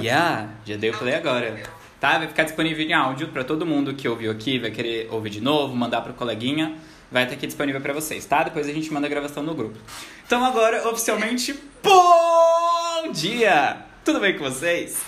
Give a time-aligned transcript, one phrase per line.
[0.00, 1.62] Yeah, já dei o play agora.
[2.00, 2.18] Tá?
[2.18, 5.40] Vai ficar disponível em áudio para todo mundo que ouviu aqui, vai querer ouvir de
[5.40, 6.76] novo, mandar pro coleguinha.
[7.10, 8.42] Vai estar aqui disponível para vocês, tá?
[8.42, 9.78] Depois a gente manda a gravação no grupo.
[10.26, 13.76] Então agora, oficialmente, bom dia!
[14.04, 15.02] Tudo bem com vocês?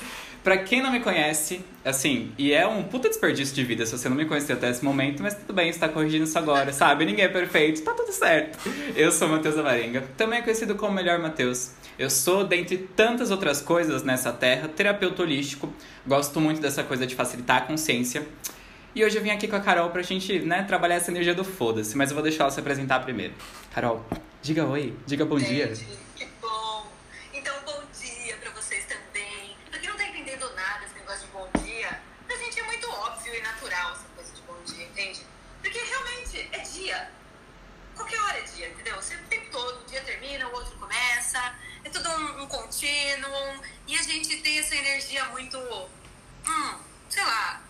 [0.48, 4.08] Pra quem não me conhece, assim, e é um puta desperdício de vida se você
[4.08, 7.04] não me conhecer até esse momento, mas tudo bem, está corrigindo isso agora, sabe?
[7.04, 8.58] Ninguém é perfeito, tá tudo certo.
[8.96, 11.72] Eu sou Matheus Amarenga, também conhecido como Melhor Matheus.
[11.98, 15.70] Eu sou, dentre tantas outras coisas nessa terra, terapeuta holístico.
[16.06, 18.26] Gosto muito dessa coisa de facilitar a consciência.
[18.94, 21.44] E hoje eu vim aqui com a Carol pra gente, né, trabalhar essa energia do
[21.44, 23.34] foda-se, mas eu vou deixar ela se apresentar primeiro.
[23.74, 24.02] Carol,
[24.40, 25.74] diga oi, diga bom dia.
[44.08, 47.62] Gente tem essa energia muito, hum, sei lá,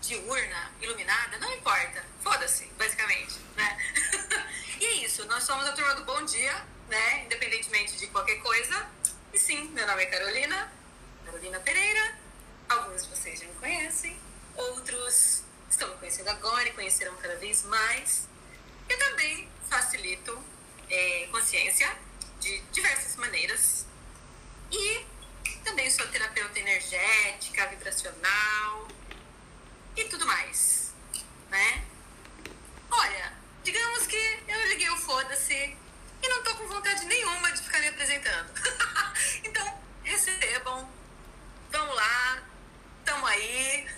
[0.00, 2.04] diurna, iluminada, não importa.
[2.20, 3.78] Foda-se, basicamente, né?
[4.80, 6.52] e é isso, nós somos a turma do Bom Dia,
[6.88, 7.24] né?
[7.24, 8.88] Independentemente de qualquer coisa.
[9.32, 10.72] E sim, meu nome é Carolina,
[11.24, 12.18] Carolina Pereira.
[12.68, 14.18] Alguns de vocês já me conhecem,
[14.56, 18.28] outros estão me conhecendo agora e conhecerão cada vez mais.
[18.88, 20.36] Eu também facilito
[20.90, 21.96] é, consciência
[22.40, 23.86] de diversas maneiras.
[24.72, 25.11] E
[25.62, 28.88] também sou terapeuta energética, vibracional
[29.96, 30.92] e tudo mais,
[31.50, 31.84] né?
[32.90, 33.32] Olha,
[33.64, 35.76] digamos que eu liguei o foda-se
[36.22, 38.50] e não tô com vontade nenhuma de ficar me apresentando.
[39.42, 40.88] então, recebam,
[41.70, 42.42] vamos lá,
[43.04, 43.88] tamo aí.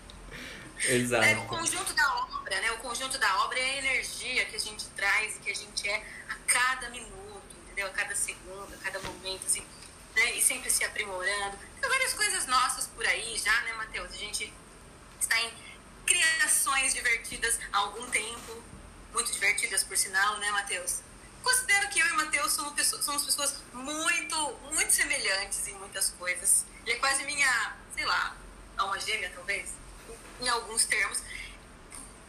[0.88, 1.24] Exato.
[1.24, 2.70] É, o conjunto da obra, né?
[2.72, 5.88] O conjunto da obra é a energia que a gente traz e que a gente
[5.88, 7.86] é a cada minuto, entendeu?
[7.86, 9.66] A cada segundo, a cada momento, assim,
[10.16, 10.34] né?
[10.34, 11.58] E sempre se aprimorando.
[11.80, 14.10] Tem várias coisas nossas por aí já, né, Matheus?
[14.10, 14.52] A gente
[15.20, 15.52] está em
[16.06, 18.62] criações divertidas há algum tempo,
[19.12, 21.00] muito divertidas por sinal, né, Matheus?
[21.42, 26.10] Considero que eu e o Matheus somos pessoas, somos pessoas muito, muito semelhantes em muitas
[26.10, 26.64] coisas.
[26.84, 28.36] Ele é quase minha, sei lá,
[28.76, 29.70] alma gêmea, talvez,
[30.40, 31.20] em alguns termos.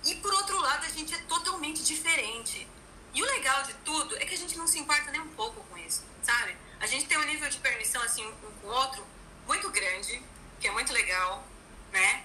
[0.06, 2.68] E por outro lado, a gente é totalmente diferente.
[3.14, 5.64] E o legal de tudo é que a gente não se importa nem um pouco
[5.64, 6.56] com isso, sabe?
[6.80, 9.06] A gente tem um nível de permissão, assim, um com o outro
[9.48, 10.22] muito grande,
[10.60, 11.44] que é muito legal,
[11.92, 12.24] né?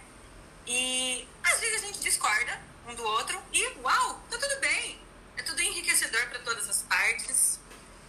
[0.66, 5.00] E às vezes a gente discorda um do outro e uau, tá tudo bem.
[5.36, 7.58] É tudo enriquecedor para todas as partes.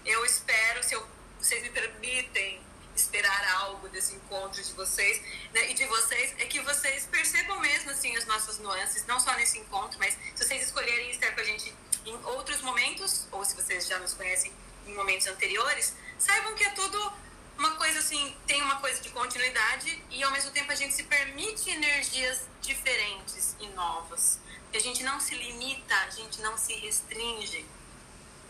[0.05, 1.07] Eu espero, se eu,
[1.39, 2.61] vocês me permitem
[2.95, 5.19] esperar algo desse encontro de vocês
[5.53, 9.33] né, e de vocês, é que vocês percebam mesmo assim as nossas nuances, não só
[9.35, 11.73] nesse encontro, mas se vocês escolherem estar com a gente
[12.05, 14.51] em outros momentos, ou se vocês já nos conhecem
[14.85, 17.13] em momentos anteriores, saibam que é tudo
[17.57, 21.03] uma coisa assim, tem uma coisa de continuidade e ao mesmo tempo a gente se
[21.03, 24.39] permite energias diferentes e novas.
[24.73, 27.65] A gente não se limita, a gente não se restringe.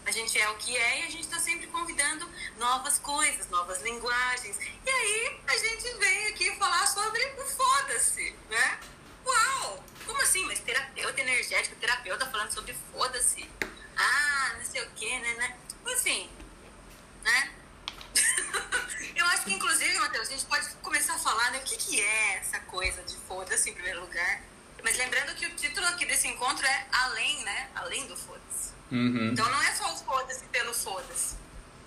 [0.06, 3.82] A gente é o que é e a gente está sempre convidando novas coisas, novas
[3.82, 4.58] linguagens.
[4.86, 8.80] E aí a gente vem aqui falar sobre o foda-se, né?
[9.26, 9.84] Uau!
[10.06, 10.46] Como assim?
[10.46, 13.50] Mas terapeuta energético, terapeuta falando sobre foda-se.
[13.96, 15.58] Ah, não sei o que, né, né?
[15.94, 16.30] Assim,
[17.24, 17.52] né?
[19.16, 22.02] Eu acho que, inclusive, Matheus, a gente pode começar a falar né, o que, que
[22.02, 24.42] é essa coisa de foda-se em primeiro lugar.
[24.84, 27.70] Mas lembrando que o título aqui desse encontro é Além, né?
[27.74, 28.72] Além do foda-se.
[28.92, 29.30] Uhum.
[29.32, 31.36] Então não é só o foda-se pelo foda-se.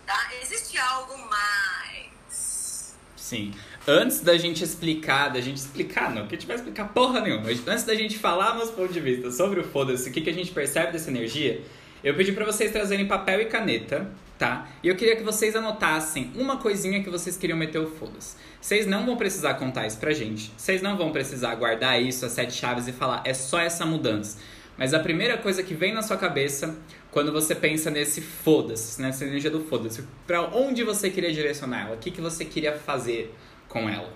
[0.07, 0.31] Tá?
[0.41, 2.95] Existe algo mais.
[3.17, 3.53] Sim.
[3.87, 7.49] Antes da gente explicar, da gente explicar, não, que a gente vai explicar porra nenhuma,
[7.49, 10.33] antes da gente falar meus pontos de vista sobre o foda-se, o que, que a
[10.33, 11.61] gente percebe dessa energia,
[12.03, 14.69] eu pedi para vocês trazerem papel e caneta, tá?
[14.83, 18.37] E eu queria que vocês anotassem uma coisinha que vocês queriam meter o foda-se.
[18.61, 20.53] Vocês não vão precisar contar isso pra gente.
[20.57, 24.39] Vocês não vão precisar guardar isso, as sete chaves e falar, é só essa mudança.
[24.77, 26.77] Mas a primeira coisa que vem na sua cabeça
[27.11, 31.95] quando você pensa nesse foda-se, nessa energia do foda-se, pra onde você queria direcionar ela?
[31.95, 33.35] O que, que você queria fazer
[33.69, 34.13] com ela?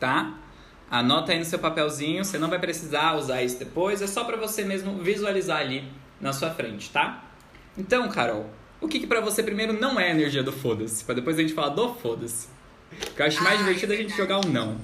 [0.00, 0.38] Tá?
[0.90, 4.38] Anota aí no seu papelzinho, você não vai precisar usar isso depois, é só pra
[4.38, 5.84] você mesmo visualizar ali
[6.18, 7.24] na sua frente, tá?
[7.76, 8.50] Então, Carol,
[8.82, 11.04] o que, que pra você primeiro não é a energia do foda-se?
[11.04, 12.48] Pra depois a gente falar do foda-se.
[12.90, 14.78] Porque eu acho mais Ah, divertido é a gente jogar o não.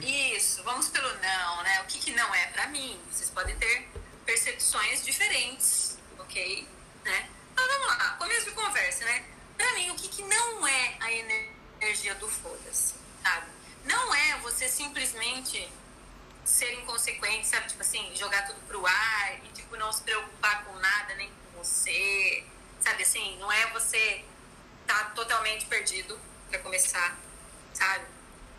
[0.00, 1.80] Isso, vamos pelo não, né?
[1.82, 2.98] O que, que não é pra mim?
[3.10, 3.88] Vocês podem ter
[4.24, 6.66] percepções diferentes, ok?
[7.04, 7.28] Né?
[7.52, 9.24] Então vamos lá, começo de conversa, né?
[9.56, 13.46] Pra mim, o que, que não é a energia do foda-se, sabe?
[13.84, 15.68] Não é você simplesmente
[16.44, 17.66] ser inconsequente, sabe?
[17.68, 21.58] Tipo assim, jogar tudo pro ar e, tipo, não se preocupar com nada, nem com
[21.62, 22.44] você,
[22.80, 23.38] sabe assim?
[23.38, 24.24] Não é você
[24.86, 27.16] tá totalmente perdido, pra começar,
[27.74, 28.04] sabe?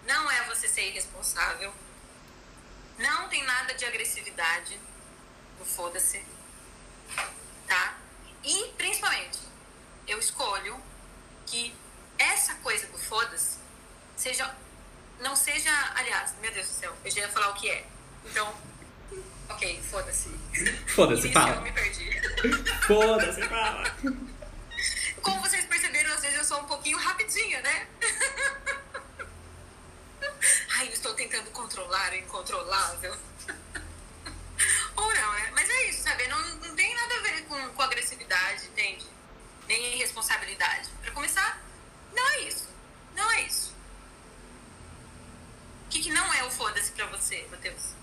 [0.05, 1.73] Não é você ser irresponsável.
[2.97, 4.79] Não tem nada de agressividade
[5.57, 6.23] no foda-se.
[7.67, 7.97] Tá?
[8.43, 9.39] E, principalmente,
[10.07, 10.81] eu escolho
[11.45, 11.75] que
[12.17, 13.57] essa coisa do foda-se
[14.15, 14.55] seja.
[15.19, 15.71] Não seja.
[15.95, 17.85] Aliás, meu Deus do céu, eu já ia falar o que é.
[18.25, 18.53] Então,
[19.49, 20.29] ok, foda-se.
[20.87, 21.55] Foda-se, fala.
[21.55, 22.09] Eu me perdi.
[22.87, 23.83] Foda-se, fala.
[25.21, 27.87] Como vocês perceberam, às vezes eu sou um pouquinho rapidinha, né?
[30.77, 33.15] Ai, eu estou tentando controlar o incontrolável.
[34.95, 35.51] Ou não, né?
[35.53, 36.27] Mas é isso, sabe?
[36.27, 39.05] Não, não tem nada a ver com, com agressividade, entende?
[39.67, 40.89] Nem irresponsabilidade.
[41.01, 41.61] Pra começar,
[42.13, 42.69] não é isso.
[43.15, 43.73] Não é isso.
[45.85, 47.93] O que, que não é o foda-se pra você, Matheus?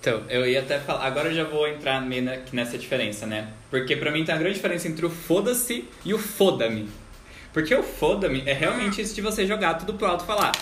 [0.00, 1.04] Então, eu ia até falar.
[1.04, 3.48] Agora eu já vou entrar meio nessa diferença, né?
[3.70, 6.88] Porque pra mim tem uma grande diferença entre o foda-se e o foda-me.
[7.52, 10.52] Porque o foda-me é realmente isso de você jogar tudo pro alto e falar.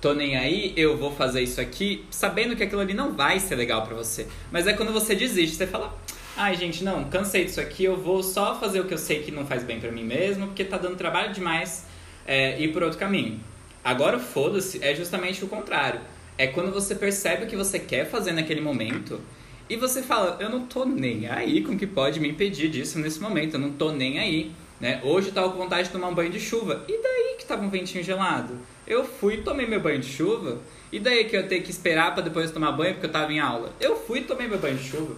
[0.00, 3.56] Tô nem aí, eu vou fazer isso aqui, sabendo que aquilo ali não vai ser
[3.56, 4.26] legal pra você.
[4.52, 5.92] Mas é quando você desiste, você fala.
[6.36, 9.32] Ai, gente, não, cansei disso aqui, eu vou só fazer o que eu sei que
[9.32, 11.84] não faz bem pra mim mesmo, porque tá dando trabalho demais
[12.24, 13.40] é, ir por outro caminho.
[13.82, 16.00] Agora o foda-se é justamente o contrário.
[16.40, 19.20] É quando você percebe o que você quer fazer naquele momento
[19.68, 22.98] e você fala, eu não tô nem aí com o que pode me impedir disso
[22.98, 24.50] nesse momento, eu não tô nem aí.
[24.80, 25.02] Né?
[25.04, 26.82] Hoje eu tava com vontade de tomar um banho de chuva.
[26.88, 28.56] E daí que tava um ventinho gelado?
[28.86, 30.62] Eu fui tomei meu banho de chuva.
[30.90, 33.38] E daí que eu tenho que esperar para depois tomar banho porque eu tava em
[33.38, 33.74] aula?
[33.78, 35.16] Eu fui tomei meu banho de chuva.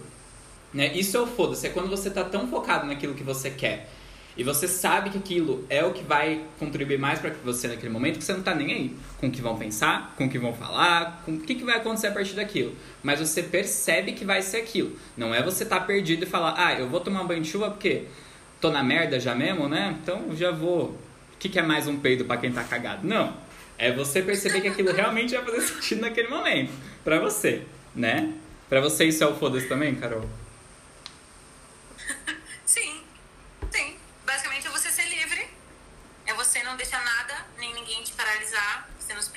[0.73, 0.91] Né?
[0.93, 3.89] Isso é o foda-se, é quando você tá tão focado naquilo que você quer.
[4.35, 8.17] E você sabe que aquilo é o que vai contribuir mais para você naquele momento,
[8.17, 10.53] que você não tá nem aí com o que vão pensar, com o que vão
[10.53, 12.75] falar, com o que, que vai acontecer a partir daquilo.
[13.03, 14.97] Mas você percebe que vai ser aquilo.
[15.15, 17.69] Não é você tá perdido e falar, ah, eu vou tomar um banho de chuva
[17.69, 18.05] porque
[18.59, 19.95] tô na merda já mesmo, né?
[20.01, 20.85] Então já vou.
[20.85, 23.05] O que, que é mais um peido para quem tá cagado?
[23.05, 23.35] Não.
[23.77, 26.71] É você perceber que aquilo realmente vai fazer sentido naquele momento.
[27.03, 27.63] Pra você,
[27.93, 28.33] né?
[28.69, 30.27] Pra você isso é o foda-se também, Carol?
[32.65, 33.01] Sim,
[33.69, 33.97] sim.
[34.25, 35.45] Basicamente é você ser livre.
[36.25, 38.89] É você não deixar nada, nem ninguém te paralisar.
[38.97, 39.31] Você não se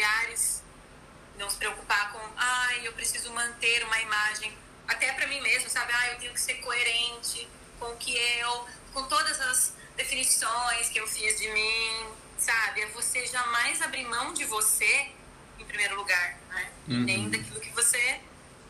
[0.00, 0.62] olhares.
[1.38, 4.56] Não se preocupar com, ai, eu preciso manter uma imagem.
[4.88, 5.92] Até pra mim mesmo, sabe?
[5.92, 7.48] Ah, eu tenho que ser coerente
[7.78, 8.66] com o que eu.
[8.92, 12.82] com todas as definições que eu fiz de mim, sabe?
[12.82, 15.12] É você jamais abrir mão de você
[15.58, 16.70] em primeiro lugar, né?
[16.88, 17.04] Uhum.
[17.04, 18.20] Nem daquilo que você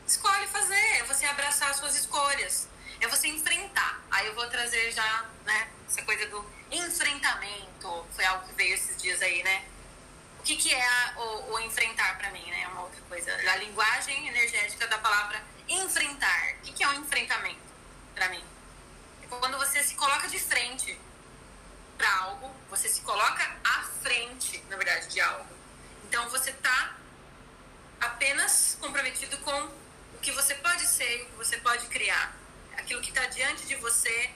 [0.07, 0.99] escolhe fazer.
[0.99, 2.69] É você abraçar as suas escolhas.
[3.01, 4.01] É você enfrentar.
[4.11, 5.69] Aí eu vou trazer já, né?
[5.89, 8.07] Essa coisa do enfrentamento.
[8.15, 9.65] Foi algo que veio esses dias aí, né?
[10.41, 12.63] O que, que é a- o, o enfrentar pra mim, né?
[12.63, 13.33] É uma outra coisa.
[13.35, 16.55] A linguagem energética da palavra enfrentar.
[16.55, 17.61] O que, que é o enfrentamento
[18.15, 18.45] pra mim?
[19.23, 20.99] É quando você se coloca de frente
[21.99, 25.47] para algo, você se coloca à frente, na verdade, de algo.
[26.05, 26.95] Então você tá
[28.01, 29.53] apenas comprometido com
[30.15, 32.35] o que você pode ser o que você pode criar.
[32.77, 34.31] Aquilo que está diante de você,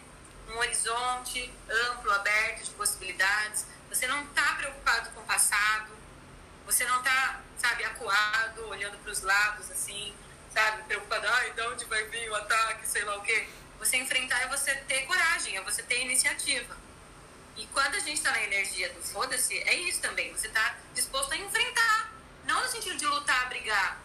[0.51, 1.53] um horizonte
[1.89, 3.67] amplo, aberto de possibilidades.
[3.89, 5.94] Você não está preocupado com o passado,
[6.67, 10.15] você não está, sabe, acuado, olhando para os lados, assim,
[10.53, 13.49] sabe, preocupado, ai, de onde vai vir o ataque, sei lá o quê.
[13.79, 16.77] Você enfrentar é você ter coragem, é você ter iniciativa.
[17.57, 20.33] E quando a gente tá na energia do foda-se, é isso também.
[20.33, 22.13] Você tá disposto a enfrentar.
[22.45, 24.01] Não no sentido de lutar, brigar,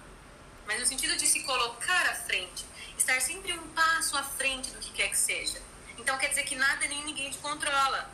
[0.65, 2.65] mas no sentido de se colocar à frente.
[2.97, 5.61] Estar sempre um passo à frente do que quer que seja.
[5.97, 8.09] Então quer dizer que nada nem ninguém te controla.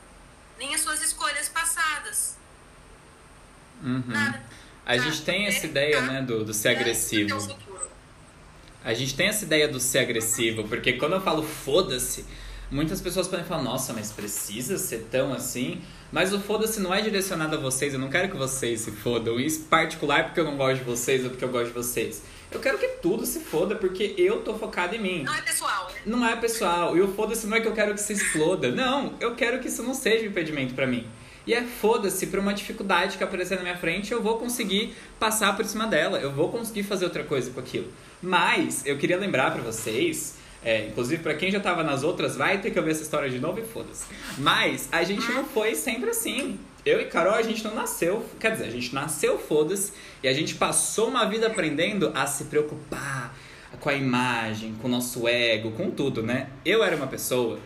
[0.57, 2.37] Nem as suas escolhas passadas.
[3.83, 4.03] Uhum.
[4.07, 4.41] Nada.
[4.85, 7.35] A gente tem essa Você ideia, né, do, do ser agressivo.
[8.83, 12.23] A gente tem essa ideia do ser agressivo, porque quando eu falo foda-se,
[12.69, 15.81] muitas pessoas podem falar, nossa, mas precisa ser tão assim?
[16.11, 19.39] Mas o foda-se não é direcionado a vocês, eu não quero que vocês se fodam.
[19.39, 22.21] Isso particular porque eu não gosto de vocês ou porque eu gosto de vocês.
[22.51, 25.23] Eu quero que tudo se foda porque eu tô focado em mim.
[25.23, 26.01] Não é pessoal, né?
[26.05, 28.71] Não é pessoal, e o foda-se não é que eu quero que se exploda.
[28.71, 31.07] Não, eu quero que isso não seja um impedimento pra mim.
[31.45, 35.55] E é foda-se pra uma dificuldade que aparecer na minha frente, eu vou conseguir passar
[35.55, 37.87] por cima dela, eu vou conseguir fazer outra coisa com aquilo.
[38.21, 42.59] Mas eu queria lembrar pra vocês, é, inclusive pra quem já tava nas outras, vai
[42.59, 44.05] ter que ouvir essa história de novo e foda-se.
[44.37, 46.59] Mas a gente não foi sempre assim.
[46.83, 50.33] Eu e Carol, a gente não nasceu, quer dizer, a gente nasceu foda-se e a
[50.33, 53.35] gente passou uma vida aprendendo a se preocupar
[53.79, 56.49] com a imagem, com o nosso ego, com tudo, né?
[56.63, 57.59] Eu era uma pessoa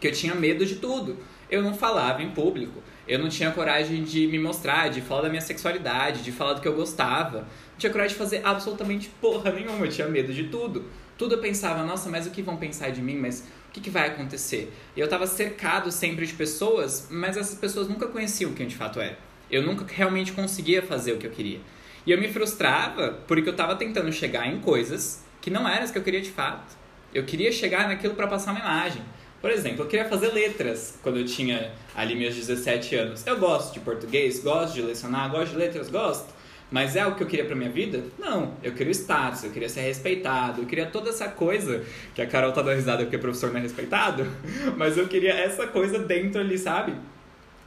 [0.00, 1.16] que eu tinha medo de tudo.
[1.50, 2.82] Eu não falava em público.
[3.06, 6.60] Eu não tinha coragem de me mostrar, de falar da minha sexualidade, de falar do
[6.60, 7.40] que eu gostava.
[7.40, 9.86] Não tinha coragem de fazer absolutamente porra nenhuma.
[9.86, 10.84] Eu tinha medo de tudo.
[11.16, 13.16] Tudo eu pensava, nossa, mas o que vão pensar de mim?
[13.16, 14.72] Mas o que, que vai acontecer?
[14.96, 19.18] Eu tava cercado sempre de pessoas, mas essas pessoas nunca conheciam quem de fato era.
[19.50, 21.60] Eu nunca realmente conseguia fazer o que eu queria.
[22.04, 25.90] E eu me frustrava porque eu tava tentando chegar em coisas que não eram as
[25.90, 26.76] que eu queria de fato.
[27.14, 29.02] Eu queria chegar naquilo para passar uma imagem.
[29.40, 33.26] Por exemplo, eu queria fazer letras quando eu tinha ali meus 17 anos.
[33.26, 36.34] Eu gosto de português, gosto de lecionar, gosto de letras, gosto.
[36.70, 38.02] Mas é o que eu queria pra minha vida?
[38.18, 38.54] Não.
[38.62, 42.52] Eu queria status, eu queria ser respeitado, eu queria toda essa coisa que a Carol
[42.52, 44.26] tá dando risada porque o professor não é respeitado,
[44.76, 46.94] mas eu queria essa coisa dentro ali, sabe?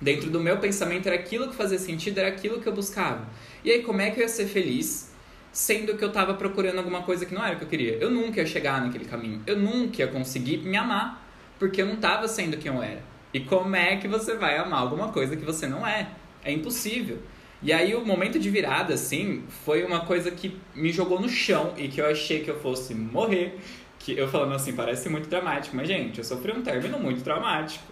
[0.01, 3.25] Dentro do meu pensamento era aquilo que fazia sentido, era aquilo que eu buscava.
[3.63, 5.09] E aí, como é que eu ia ser feliz
[5.51, 7.95] sendo que eu tava procurando alguma coisa que não era o que eu queria?
[7.95, 11.28] Eu nunca ia chegar naquele caminho, eu nunca ia conseguir me amar,
[11.59, 13.03] porque eu não tava sendo quem eu era.
[13.33, 16.07] E como é que você vai amar alguma coisa que você não é?
[16.43, 17.19] É impossível.
[17.61, 21.73] E aí o momento de virada, assim, foi uma coisa que me jogou no chão
[21.77, 23.59] e que eu achei que eu fosse morrer.
[23.99, 27.83] Que eu falando assim, parece muito dramático, mas gente, eu sofri um término muito traumático.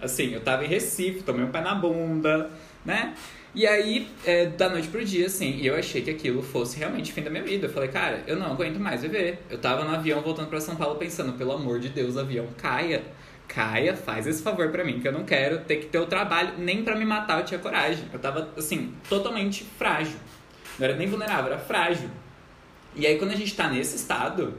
[0.00, 2.50] Assim, eu tava em Recife, tomei um pé na bunda,
[2.84, 3.14] né?
[3.56, 7.14] E aí, é, da noite pro dia, assim, eu achei que aquilo fosse realmente o
[7.14, 7.66] fim da minha vida.
[7.66, 9.38] Eu falei, cara, eu não aguento mais viver.
[9.48, 13.02] Eu tava no avião voltando para São Paulo pensando, pelo amor de Deus, avião caia.
[13.48, 16.52] Caia, faz esse favor para mim, que eu não quero ter que ter o trabalho,
[16.58, 18.04] nem para me matar eu tinha coragem.
[18.12, 20.18] Eu tava, assim, totalmente frágil.
[20.78, 22.10] Não era nem vulnerável, era frágil.
[22.94, 24.52] E aí, quando a gente tá nesse estado,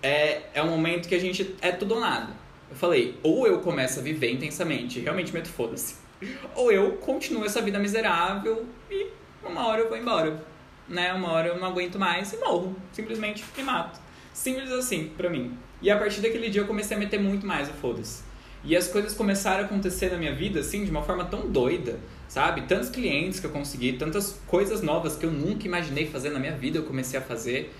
[0.00, 2.32] é, é um momento que a gente é tudo ou nada.
[2.70, 6.05] Eu falei, ou eu começo a viver intensamente, realmente meto foda-se.
[6.54, 9.08] Ou eu continuo essa vida miserável e
[9.44, 10.42] uma hora eu vou embora.
[10.88, 11.12] Né?
[11.12, 12.76] Uma hora eu não aguento mais e morro.
[12.92, 14.00] Simplesmente me mato.
[14.32, 15.56] Simples assim, pra mim.
[15.82, 18.22] E a partir daquele dia eu comecei a meter muito mais o foda-se.
[18.64, 22.00] E as coisas começaram a acontecer na minha vida, assim, de uma forma tão doida,
[22.26, 22.62] sabe?
[22.62, 26.56] Tantos clientes que eu consegui, tantas coisas novas que eu nunca imaginei fazer na minha
[26.56, 27.72] vida, eu comecei a fazer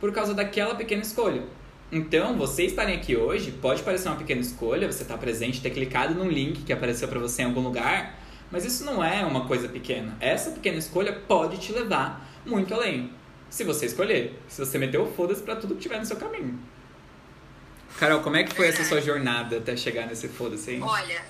[0.00, 1.42] por causa daquela pequena escolha.
[1.94, 5.70] Então, você estarem aqui hoje pode parecer uma pequena escolha, você estar tá presente, ter
[5.70, 8.18] clicado num link que apareceu para você em algum lugar,
[8.50, 10.16] mas isso não é uma coisa pequena.
[10.18, 13.12] Essa pequena escolha pode te levar muito além.
[13.48, 16.58] Se você escolher, se você meter o foda-se pra tudo que tiver no seu caminho.
[17.96, 20.80] Carol, como é que foi essa sua jornada até chegar nesse foda-se aí?
[20.80, 21.22] Olha,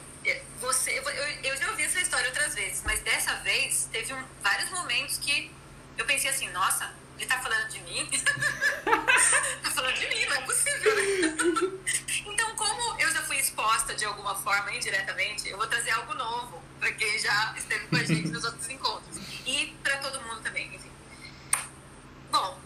[0.62, 1.02] você, eu,
[1.42, 5.50] eu já ouvi essa história outras vezes, mas dessa vez teve um, vários momentos que
[5.98, 8.08] eu pensei assim, nossa, ele tá falando de mim?
[9.62, 11.02] tá falando de mim, não é possível, né?
[12.26, 16.62] então, como eu já fui exposta de alguma forma, indiretamente, eu vou trazer algo novo
[16.78, 19.16] para quem já esteve com a gente nos outros encontros.
[19.46, 20.90] E para todo mundo também, enfim.
[22.30, 22.58] Bom,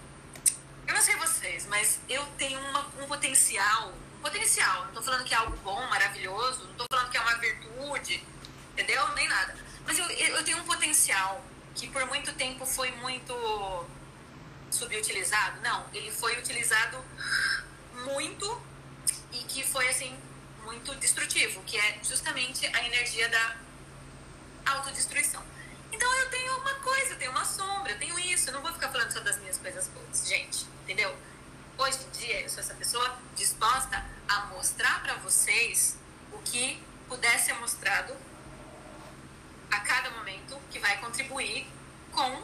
[0.87, 5.25] eu não sei vocês, mas eu tenho uma, um potencial, um potencial, não tô falando
[5.25, 8.25] que é algo bom, maravilhoso, não tô falando que é uma virtude,
[8.73, 9.07] entendeu?
[9.15, 9.55] Nem nada.
[9.87, 13.35] Mas eu, eu tenho um potencial que por muito tempo foi muito
[14.71, 15.61] subutilizado.
[15.61, 17.03] Não, ele foi utilizado
[18.05, 18.63] muito
[19.33, 20.17] e que foi assim
[20.65, 23.57] muito destrutivo, que é justamente a energia da
[24.67, 25.43] autodestruição.
[25.91, 28.49] Então eu tenho uma coisa, eu tenho uma sombra, eu tenho isso.
[28.51, 30.67] Eu não vou ficar falando só das minhas coisas boas, gente.
[30.83, 31.17] Entendeu?
[31.79, 35.97] Hoje em dia eu sou essa pessoa disposta a mostrar para vocês
[36.33, 38.15] o que puder ser mostrado
[39.71, 41.67] a cada momento que vai contribuir
[42.13, 42.43] com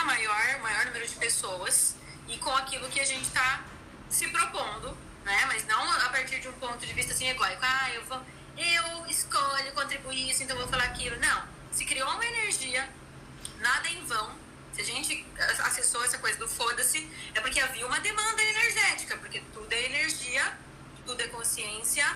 [0.00, 1.94] a maior, maior número de pessoas
[2.28, 3.64] e com aquilo que a gente está
[4.08, 5.44] se propondo, né?
[5.46, 7.60] Mas não a partir de um ponto de vista assim egoico.
[7.62, 8.20] Ah, eu vou,
[8.56, 11.18] eu escolho contribuir isso, então vou falar aquilo.
[11.20, 12.88] Não se criou uma energia,
[13.58, 14.38] nada em vão.
[14.72, 15.26] Se a gente
[15.64, 20.56] acessou essa coisa do foda-se, é porque havia uma demanda energética, porque tudo é energia,
[21.04, 22.06] tudo é consciência,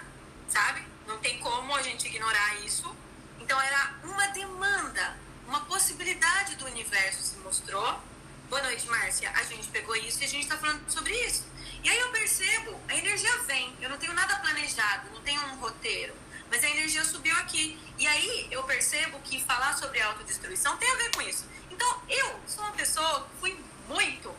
[0.48, 0.84] sabe?
[1.06, 2.94] Não tem como a gente ignorar isso.
[3.40, 8.00] Então era uma demanda, uma possibilidade do universo se mostrou.
[8.48, 9.30] Boa noite, Márcia.
[9.30, 11.44] A gente pegou isso e a gente está falando sobre isso.
[11.82, 13.74] E aí eu percebo, a energia vem.
[13.80, 16.14] Eu não tenho nada planejado, não tenho um roteiro
[16.54, 17.76] mas a energia subiu aqui.
[17.98, 21.44] E aí eu percebo que falar sobre autodestruição tem a ver com isso.
[21.68, 24.32] Então eu sou uma pessoa que fui muito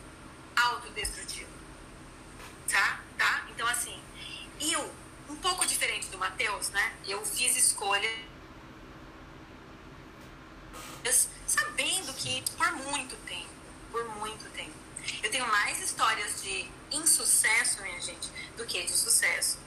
[0.56, 1.50] autodestrutiva.
[2.70, 3.00] Tá?
[3.18, 3.46] Tá?
[3.50, 4.00] Então assim,
[4.60, 4.90] eu,
[5.28, 6.94] um pouco diferente do Matheus, né?
[7.06, 8.10] Eu fiz escolhas
[11.46, 13.50] sabendo que por muito tempo,
[13.90, 14.74] por muito tempo,
[15.22, 19.58] eu tenho mais histórias de insucesso, minha gente, do que de sucesso.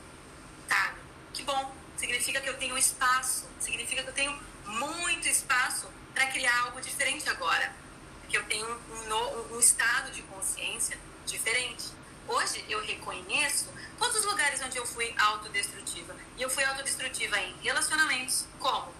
[0.68, 0.96] Tá?
[1.34, 6.66] Que bom, significa que eu tenho espaço, significa que eu tenho muito espaço para criar
[6.66, 7.74] algo diferente agora.
[8.28, 11.86] Que eu tenho um, um, estado de consciência diferente.
[12.28, 13.68] Hoje eu reconheço
[13.98, 16.16] todos os lugares onde eu fui autodestrutiva.
[16.38, 18.94] E eu fui autodestrutiva em relacionamentos, como?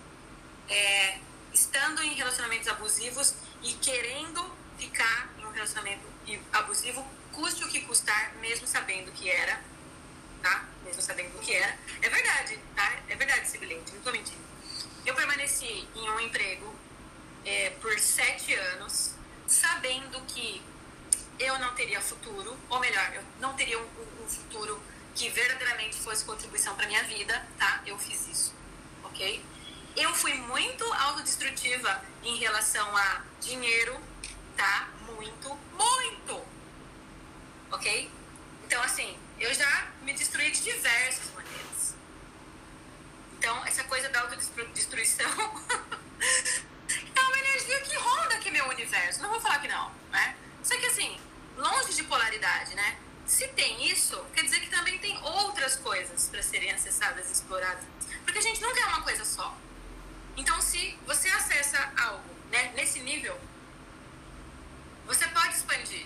[0.68, 1.20] É,
[1.60, 4.42] estando em relacionamentos abusivos e querendo
[4.78, 6.08] ficar em um relacionamento
[6.54, 9.62] abusivo, custe o que custar, mesmo sabendo que era,
[10.42, 10.66] tá?
[10.86, 11.78] mesmo sabendo o que era.
[12.02, 13.00] É verdade, tá?
[13.10, 14.42] É verdade esse bilhete, não tô mentindo.
[15.06, 16.74] Eu permaneci em um emprego
[17.46, 19.12] é, por sete anos,
[19.46, 20.62] sabendo que
[21.40, 23.88] eu não teria futuro, ou melhor, eu não teria um,
[24.24, 24.82] um futuro
[25.14, 27.82] que verdadeiramente fosse contribuição para minha vida, tá?
[27.86, 28.54] Eu fiz isso,
[29.04, 29.44] ok?
[29.96, 34.00] Eu fui muito autodestrutiva em relação a dinheiro,
[34.56, 34.90] tá?
[35.06, 36.46] Muito, muito,
[37.72, 38.12] ok?
[38.66, 41.96] Então, assim, eu já me destruí de diversas maneiras.
[43.38, 45.30] Então, essa coisa da autodestruição
[47.16, 49.22] é uma energia que ronda aqui meu universo.
[49.22, 50.36] Não vou falar que não, né?
[50.64, 51.20] Só que, assim,
[51.58, 52.98] longe de polaridade, né?
[53.26, 57.84] Se tem isso, quer dizer que também tem outras coisas para serem acessadas e exploradas.
[58.24, 59.56] Porque a gente nunca é uma coisa só.
[60.40, 63.38] Então, se você acessa algo né, nesse nível,
[65.06, 66.06] você pode expandir.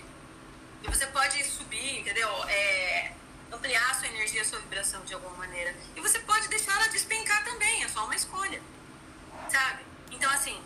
[0.82, 2.28] E você pode subir, entendeu?
[2.46, 3.14] É,
[3.52, 5.76] ampliar a sua energia, a sua vibração de alguma maneira.
[5.96, 8.60] E você pode deixar ela despencar também, é só uma escolha.
[9.52, 9.86] Sabe?
[10.10, 10.60] Então, assim,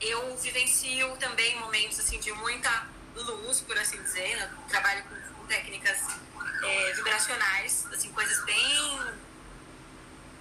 [0.00, 4.36] eu vivencio também momentos assim, de muita luz, por assim dizer.
[4.36, 6.08] Eu trabalho com, com técnicas
[6.64, 9.16] é, vibracionais, assim, coisas bem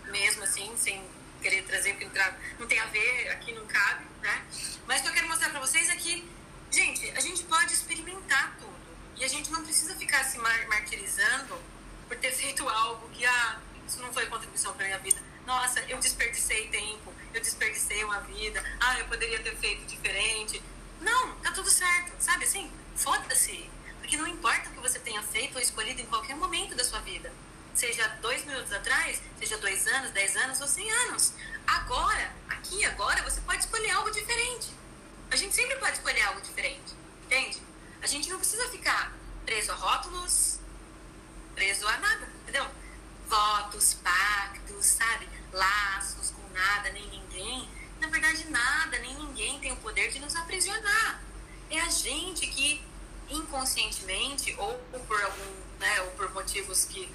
[0.05, 1.03] mesmo assim, sem
[1.45, 2.09] querer trazer, porque
[2.57, 4.43] não tem a ver, aqui não cabe, né?
[4.87, 6.27] Mas o que eu quero mostrar pra vocês é que,
[6.71, 8.73] gente, a gente pode experimentar tudo.
[9.15, 11.61] E a gente não precisa ficar se martirizando
[12.07, 15.21] por ter feito algo que, ah, isso não foi contribuição pra minha vida.
[15.45, 20.59] Nossa, eu desperdicei tempo, eu desperdicei uma vida, ah, eu poderia ter feito diferente.
[20.99, 22.71] Não, tá tudo certo, sabe assim?
[22.95, 23.69] Foda-se.
[23.99, 26.99] Porque não importa o que você tenha feito ou escolhido em qualquer momento da sua
[27.01, 27.31] vida.
[27.75, 31.33] Seja dois minutos atrás, seja dois anos, dez anos ou cem anos.
[31.67, 34.71] Agora, aqui agora, você pode escolher algo diferente.
[35.29, 36.93] A gente sempre pode escolher algo diferente,
[37.25, 37.61] entende?
[38.01, 39.11] A gente não precisa ficar
[39.45, 40.59] preso a rótulos,
[41.53, 42.65] preso a nada, entendeu?
[43.27, 45.27] Votos, pactos, sabe?
[45.51, 47.67] Laços com nada, nem ninguém
[47.99, 51.21] na verdade, nada, nem ninguém tem o poder de nos aprisionar.
[51.69, 52.83] É a gente que,
[53.29, 54.73] inconscientemente, ou
[55.07, 57.09] por algum, né, ou por motivos que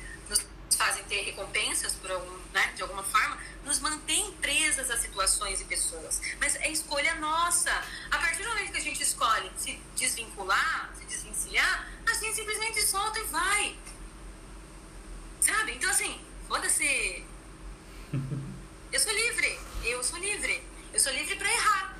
[0.77, 5.65] fazem ter recompensas por algum, né, de alguma forma, nos mantém presas a situações e
[5.65, 6.21] pessoas.
[6.39, 7.71] Mas é escolha nossa.
[8.11, 12.83] A partir do momento que a gente escolhe se desvincular, se desvencilhar, a gente simplesmente
[12.83, 13.77] solta e vai.
[15.41, 15.73] Sabe?
[15.73, 17.25] Então, assim, foda-se.
[18.93, 19.61] Eu sou livre.
[19.85, 20.63] Eu sou livre.
[20.93, 21.97] Eu sou livre para errar.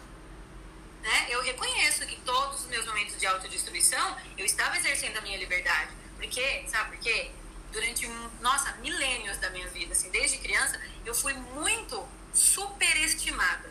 [1.03, 1.27] Né?
[1.31, 5.93] Eu reconheço que todos os meus momentos de autodestruição, eu estava exercendo a minha liberdade.
[6.17, 7.31] Porque, sabe por quê?
[7.73, 8.07] Durante,
[8.41, 13.71] nossa, milênios da minha vida, assim, desde criança, eu fui muito superestimada.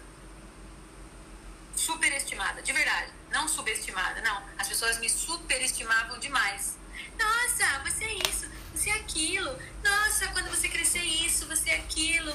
[1.75, 3.11] Superestimada, de verdade.
[3.31, 4.43] Não subestimada, não.
[4.57, 6.77] As pessoas me superestimavam demais.
[7.17, 9.57] Nossa, você é isso, você é aquilo.
[9.83, 12.33] Nossa, quando você crescer isso, você é aquilo.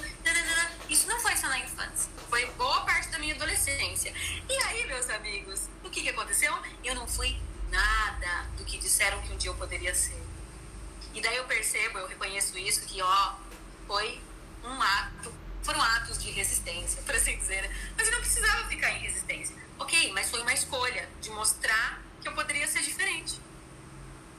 [0.89, 2.11] Isso não foi só na infância.
[2.29, 4.13] Foi boa parte da minha adolescência.
[4.49, 6.55] E aí, meus amigos, o que, que aconteceu?
[6.83, 7.37] Eu não fui
[7.71, 10.24] nada do que disseram que um dia eu poderia ser.
[11.15, 13.35] E daí eu percebo, eu reconheço isso, que ó,
[13.87, 14.21] foi
[14.65, 17.71] um ato, foram atos de resistência, por assim dizer.
[17.97, 19.57] Mas eu não precisava ficar em resistência.
[19.79, 23.39] Ok, mas foi uma escolha de mostrar que eu poderia ser diferente.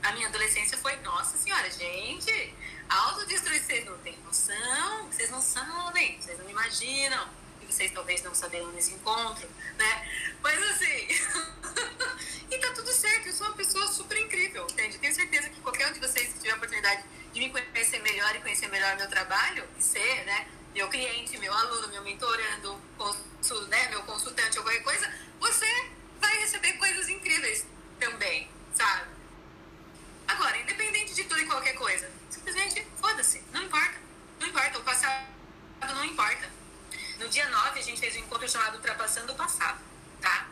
[0.04, 2.54] A minha adolescência foi, nossa senhora, gente,
[2.90, 7.28] autodestruir, vocês não têm noção, vocês não sabem, vocês não imaginam
[7.76, 10.08] vocês talvez não saberão nesse encontro, né?
[10.42, 11.08] Mas assim,
[12.50, 13.48] e tá tudo certo, eu sou
[18.26, 22.82] melhor e conhecer melhor meu trabalho, e ser, né, meu cliente, meu aluno, meu mentorando,
[22.98, 27.66] consul, né, meu consultante ou qualquer coisa, você vai receber coisas incríveis
[28.00, 29.10] também, sabe?
[30.28, 34.06] Agora, independente de tudo e qualquer coisa, simplesmente foda-se, não importa.
[34.40, 35.28] Não importa, o passado
[35.82, 36.50] não importa.
[37.20, 39.80] No dia 9, a gente fez um encontro chamado Ultrapassando o Passado,
[40.20, 40.48] tá?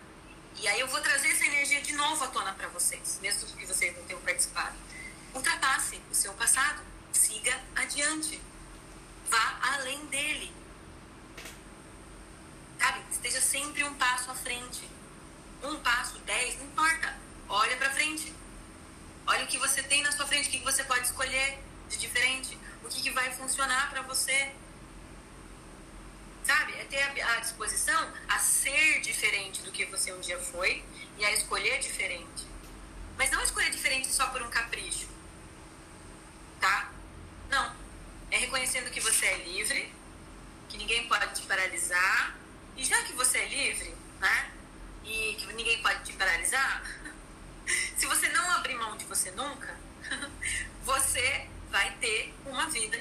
[0.63, 3.65] E aí eu vou trazer essa energia de novo à tona para vocês, mesmo que
[3.65, 4.75] vocês não tenham participado.
[5.33, 6.81] Ultrapasse o seu passado,
[7.11, 8.39] siga adiante,
[9.29, 10.53] vá além dele.
[12.79, 13.01] Sabe?
[13.11, 14.87] Esteja sempre um passo à frente.
[15.63, 17.17] Um passo, dez, não importa.
[17.49, 18.33] Olha para frente.
[19.25, 21.59] Olha o que você tem na sua frente, o que você pode escolher
[21.89, 24.53] de diferente, o que vai funcionar para você
[26.43, 26.73] sabe?
[26.73, 30.83] É ter a, a disposição a ser diferente do que você um dia foi
[31.17, 32.45] e a escolher diferente.
[33.17, 35.07] Mas não escolher diferente só por um capricho,
[36.59, 36.91] tá?
[37.49, 37.75] Não.
[38.31, 39.93] É reconhecendo que você é livre,
[40.67, 42.35] que ninguém pode te paralisar.
[42.75, 44.51] E já que você é livre, né?
[45.03, 46.83] E que ninguém pode te paralisar,
[47.95, 49.77] se você não abrir mão de você nunca,
[50.83, 52.93] você vai ter uma vida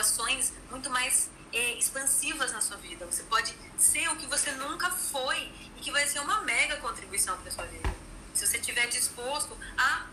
[0.00, 3.04] situações muito mais é, expansivas na sua vida.
[3.06, 7.36] Você pode ser o que você nunca foi e que vai ser uma mega contribuição
[7.38, 7.94] para sua vida.
[8.34, 10.06] Se você estiver disposto a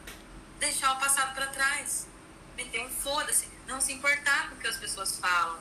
[0.59, 2.07] deixar o passado para trás,
[2.55, 5.59] meter um foda-se, não se importar com o que as pessoas falam.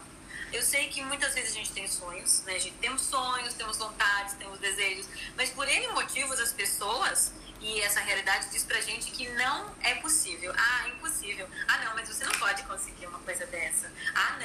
[0.52, 2.54] Eu sei que muitas vezes a gente tem sonhos, né?
[2.54, 7.80] A gente temos sonhos, temos vontades, temos desejos, mas por N motivos as pessoas e
[7.80, 10.52] essa realidade diz pra gente que não é possível.
[10.56, 11.48] Ah, impossível.
[11.66, 13.90] Ah, não, mas você não pode conseguir uma coisa dessa.
[14.14, 14.36] Ah,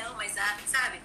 [0.68, 1.02] sabe?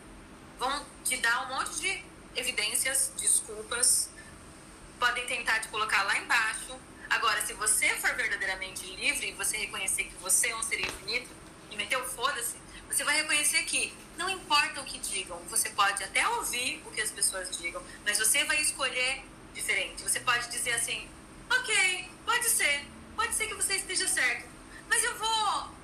[0.59, 2.04] Vão te dar um monte de
[2.35, 4.11] evidências, desculpas,
[4.98, 6.78] podem tentar te colocar lá embaixo.
[7.09, 11.30] Agora, se você for verdadeiramente livre, você reconhecer que você é um ser infinito
[11.70, 12.56] e meteu foda-se,
[12.88, 17.00] você vai reconhecer que não importa o que digam, você pode até ouvir o que
[17.00, 19.22] as pessoas digam, mas você vai escolher
[19.54, 20.02] diferente.
[20.02, 21.09] Você pode dizer assim:
[21.50, 24.48] ok, pode ser, pode ser que você esteja certo,
[24.88, 25.75] mas eu vou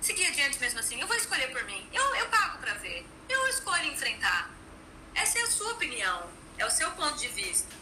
[0.00, 3.46] seguir adiante mesmo assim, eu vou escolher por mim, eu, eu pago para ver, eu
[3.48, 4.50] escolho enfrentar.
[5.14, 7.74] Essa é a sua opinião, é o seu ponto de vista.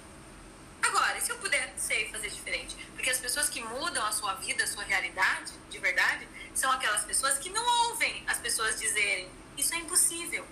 [0.83, 2.76] Agora, se eu puder ser e fazer diferente?
[2.94, 7.04] Porque as pessoas que mudam a sua vida, a sua realidade, de verdade, são aquelas
[7.04, 10.46] pessoas que não ouvem as pessoas dizerem isso é impossível.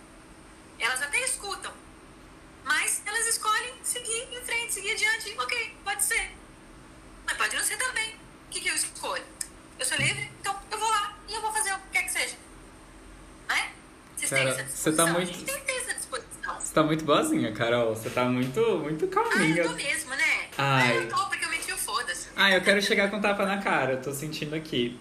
[0.79, 1.73] Elas até escutam,
[2.65, 5.35] mas elas escolhem seguir em frente, seguir adiante.
[5.39, 6.33] Ok, pode ser.
[7.25, 8.15] Mas pode não ser também.
[8.15, 9.36] O que, que eu escolho?
[9.79, 12.13] Eu sou livre, então eu vou lá e eu vou fazer o que quer que
[12.13, 12.35] seja.
[13.49, 13.69] Né?
[14.17, 14.83] Vocês Cara, têm essa disposição?
[14.83, 15.31] Você tá muito...
[15.31, 16.61] A gente tem que ter essa disposição.
[16.61, 17.95] Você tá muito boazinha, Carol.
[17.95, 19.63] Você tá muito, muito calminha.
[19.63, 20.49] Ah, eu tô mesmo, né?
[20.57, 20.99] Ai.
[20.99, 22.29] Eu tô porque eu meti o foda-se.
[22.35, 23.93] Ah, eu quero chegar com tapa na cara.
[23.93, 24.97] Eu tô sentindo aqui.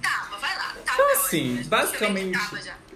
[0.00, 0.74] Tapa, vai lá.
[0.84, 2.38] Tapa então, assim, basicamente,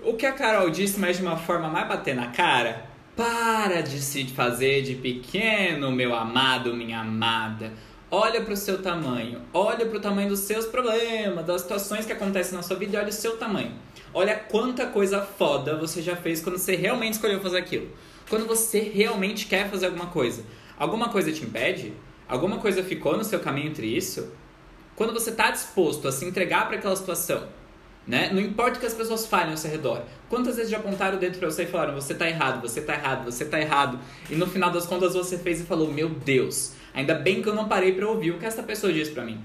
[0.02, 2.88] o que a Carol disse, mas de uma forma mais bater na cara...
[3.18, 7.72] Para de se fazer de pequeno, meu amado, minha amada.
[8.10, 12.12] Olha para o seu tamanho, olha para o tamanho dos seus problemas, das situações que
[12.12, 13.72] acontecem na sua vida e olha o seu tamanho.
[14.14, 17.90] Olha quanta coisa foda você já fez quando você realmente escolheu fazer aquilo.
[18.30, 20.42] Quando você realmente quer fazer alguma coisa.
[20.78, 21.92] Alguma coisa te impede?
[22.26, 24.32] Alguma coisa ficou no seu caminho entre isso?
[24.96, 27.46] Quando você está disposto a se entregar para aquela situação,
[28.08, 28.30] né?
[28.32, 30.02] Não importa o que as pessoas falem ao seu redor.
[30.28, 32.94] Quantas vezes já apontaram o dedo para você e falaram: você está errado, você está
[32.94, 34.00] errado, você está errado.
[34.28, 37.54] E no final das contas você fez e falou: meu Deus, Ainda bem que eu
[37.54, 39.38] não parei para ouvir o que essa pessoa disse para mim.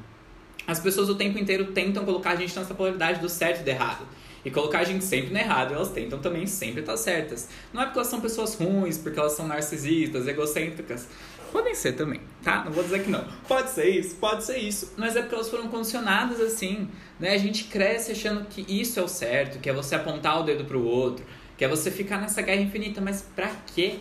[0.65, 3.67] As pessoas o tempo inteiro tentam colocar a gente nessa polaridade do certo e do
[3.67, 4.08] errado.
[4.45, 7.47] E colocar a gente sempre no errado, elas tentam também sempre estar certas.
[7.71, 11.08] Não é porque elas são pessoas ruins, porque elas são narcisistas, egocêntricas.
[11.53, 12.65] Podem ser também, tá?
[12.65, 13.23] Não vou dizer que não.
[13.47, 14.91] Pode ser isso, pode ser isso.
[14.97, 16.89] Mas é porque elas foram condicionadas assim,
[17.19, 17.33] né?
[17.33, 20.65] A gente cresce achando que isso é o certo, que é você apontar o dedo
[20.65, 21.23] pro outro,
[21.55, 22.99] que é você ficar nessa guerra infinita.
[22.99, 23.99] Mas pra quê?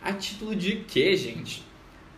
[0.00, 1.64] A título de quê, gente?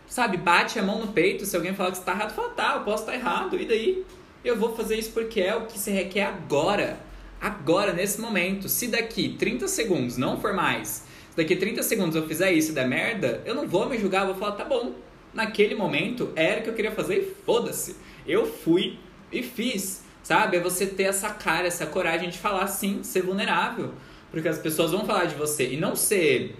[0.07, 2.81] sabe, bate a mão no peito, se alguém falar que está errado, fala, tá, eu
[2.81, 4.05] posso estar errado, e daí?
[4.43, 6.97] Eu vou fazer isso porque é o que se requer agora.
[7.41, 8.69] Agora, nesse momento.
[8.69, 11.03] Se daqui 30 segundos não for mais,
[11.37, 14.35] daqui 30 segundos eu fizer isso e der merda, eu não vou me julgar, vou
[14.35, 14.95] falar, tá bom.
[15.33, 17.95] Naquele momento era o que eu queria fazer e foda-se.
[18.25, 18.97] Eu fui
[19.31, 20.57] e fiz, sabe?
[20.57, 23.93] É você ter essa cara, essa coragem de falar sim, ser vulnerável.
[24.31, 26.55] Porque as pessoas vão falar de você e não ser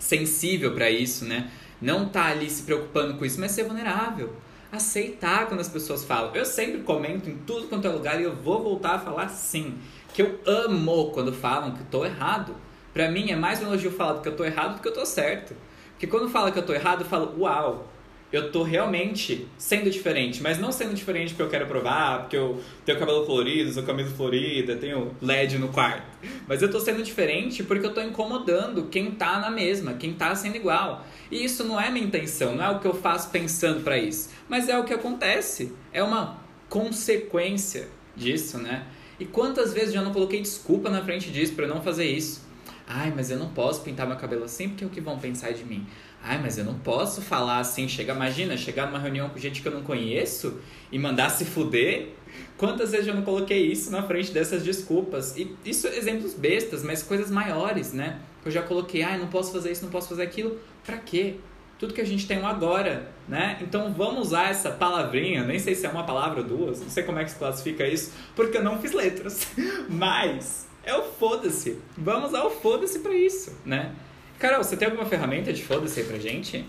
[0.00, 1.50] sensível para isso, né?
[1.80, 4.34] Não tá ali se preocupando com isso, mas ser vulnerável.
[4.72, 6.34] Aceitar quando as pessoas falam.
[6.34, 9.78] Eu sempre comento em tudo quanto é lugar e eu vou voltar a falar sim.
[10.12, 12.54] Que eu amo quando falam que eu tô errado.
[12.98, 15.06] Pra mim é mais um elogio falar que eu tô errado do que eu tô
[15.06, 15.54] certo.
[15.92, 17.86] Porque quando fala que eu tô errado, eu falo, uau,
[18.32, 22.60] eu tô realmente sendo diferente, mas não sendo diferente porque eu quero provar, porque eu
[22.84, 26.08] tenho cabelo florido, sou camisa florida, tenho LED no quarto.
[26.48, 30.34] Mas eu tô sendo diferente porque eu tô incomodando quem tá na mesma, quem tá
[30.34, 31.06] sendo igual.
[31.30, 34.30] E isso não é minha intenção, não é o que eu faço pensando para isso,
[34.48, 35.72] mas é o que acontece.
[35.92, 38.88] É uma consequência disso, né?
[39.20, 42.47] E quantas vezes já não coloquei desculpa na frente disso para não fazer isso?
[42.90, 45.52] Ai, mas eu não posso pintar meu cabelo assim porque é o que vão pensar
[45.52, 45.86] de mim.
[46.24, 47.86] Ai, mas eu não posso falar assim.
[47.86, 50.58] Chega, imagina, chegar numa reunião com gente que eu não conheço
[50.90, 52.14] e mandar se fuder.
[52.56, 55.36] Quantas vezes eu não coloquei isso na frente dessas desculpas?
[55.36, 58.20] E isso exemplos bestas, mas coisas maiores, né?
[58.42, 60.58] Eu já coloquei, ai, não posso fazer isso, não posso fazer aquilo.
[60.82, 61.36] Pra quê?
[61.78, 63.58] Tudo que a gente tem um agora, né?
[63.60, 67.04] Então vamos usar essa palavrinha, nem sei se é uma palavra ou duas, não sei
[67.04, 69.46] como é que se classifica isso, porque eu não fiz letras.
[69.88, 71.80] Mas é o foda-se.
[71.96, 73.94] Vamos usar o foda-se pra isso, né?
[74.38, 76.68] Carol, você tem alguma ferramenta de foda-se aí pra gente?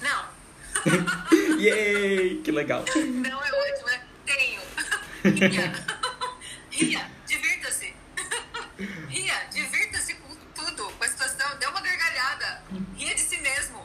[0.00, 0.24] Não.
[1.58, 2.40] Yay!
[2.42, 2.84] Que legal.
[2.94, 4.60] Não é ótimo, é tenho.
[5.50, 5.74] Ria.
[6.70, 7.94] Ria, divirta-se.
[9.08, 11.58] Ria, divirta-se com tudo, com a situação.
[11.58, 12.62] Dê uma gargalhada.
[12.96, 13.84] Ria de si mesmo.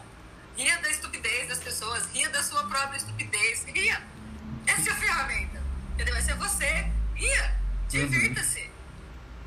[0.56, 2.06] Ria da estupidez das pessoas.
[2.14, 3.66] Ria da sua própria estupidez.
[3.66, 4.02] Ria.
[4.68, 5.64] Essa é a ferramenta.
[5.96, 6.16] Entendeu?
[6.16, 6.92] Essa é você.
[7.16, 7.63] Ria.
[7.94, 8.06] Né?
[8.08, 8.68] Divirta-se, uhum.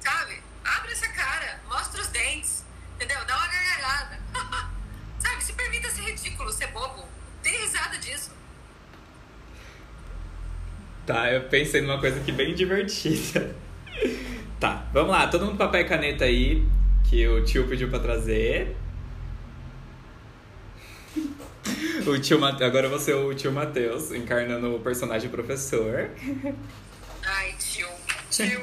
[0.00, 0.40] sabe?
[0.64, 3.24] Abre essa cara, mostra os dentes, entendeu?
[3.26, 4.20] Dá uma gargalhada.
[5.18, 5.44] sabe?
[5.44, 7.08] Se permita ser ridículo, ser bobo.
[7.42, 8.30] Tem risada disso.
[11.06, 13.54] Tá, eu pensei numa coisa aqui bem divertida.
[14.58, 15.28] tá, vamos lá.
[15.28, 16.66] Todo mundo papel e caneta aí,
[17.08, 18.76] que o tio pediu pra trazer.
[22.06, 22.64] o tio Mate...
[22.64, 26.10] Agora você o tio Matheus, encarnando o personagem professor.
[27.24, 27.95] Ai, tio.
[28.36, 28.62] Tio.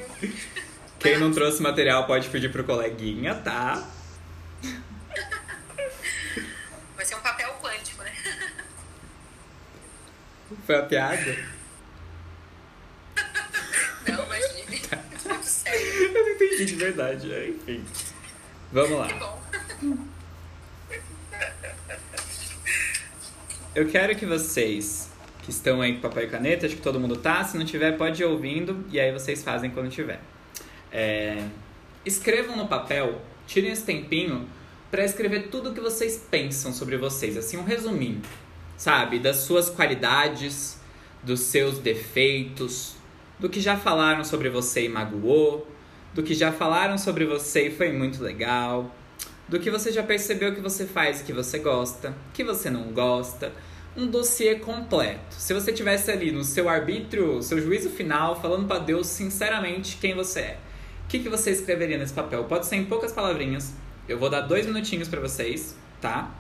[1.00, 3.90] Quem não trouxe material pode pedir pro coleguinha, tá?
[6.96, 8.14] Vai ser um papel quântico, né?
[10.68, 11.46] Foi a piada?
[14.08, 14.82] Não, imagine.
[15.26, 15.82] Muito sério.
[15.82, 17.84] Eu não entendi de verdade, enfim.
[18.72, 19.08] Vamos lá.
[19.08, 19.44] Que bom.
[23.74, 25.03] Eu quero que vocês
[25.44, 27.44] que estão aí com papel e caneta, acho que todo mundo tá.
[27.44, 30.20] Se não tiver, pode ir ouvindo e aí vocês fazem quando tiver.
[30.92, 31.44] É,
[32.06, 34.48] escrevam no papel, tirem esse tempinho
[34.90, 38.22] para escrever tudo o que vocês pensam sobre vocês, assim, um resuminho,
[38.78, 39.20] sabe?
[39.20, 40.80] Das suas qualidades,
[41.22, 42.96] dos seus defeitos,
[43.40, 45.68] do que já falaram sobre você e magoou,
[46.14, 48.96] do que já falaram sobre você e foi muito legal,
[49.48, 52.84] do que você já percebeu que você faz e que você gosta, que você não
[52.94, 53.52] gosta.
[53.96, 55.36] Um dossiê completo.
[55.36, 60.16] Se você tivesse ali no seu arbítrio, seu juízo final, falando para Deus sinceramente quem
[60.16, 60.58] você é,
[61.06, 62.44] o que, que você escreveria nesse papel?
[62.46, 63.74] Pode ser em poucas palavrinhas.
[64.10, 66.34] Eu vou dar dois minutinhos para vocês, tá?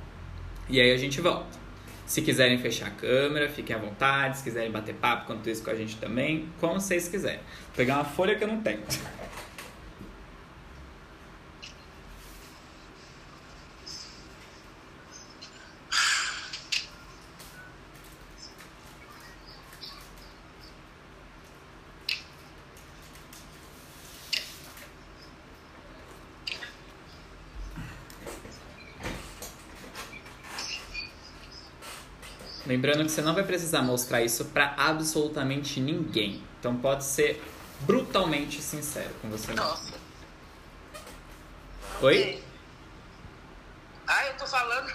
[0.67, 1.63] E aí a gente volta.
[2.05, 4.37] Se quiserem fechar a câmera, fiquem à vontade.
[4.37, 7.39] Se quiserem bater papo quanto isso com a gente também, como vocês quiserem.
[7.39, 8.81] Vou pegar uma folha que eu não tenho.
[32.73, 36.41] Lembrando que você não vai precisar mostrar isso pra absolutamente ninguém.
[36.59, 37.39] Então pode ser
[37.81, 39.63] brutalmente sincero com você mesmo.
[39.63, 39.93] Nossa.
[42.01, 42.43] Oi?
[44.07, 44.91] Ah, eu tô falando.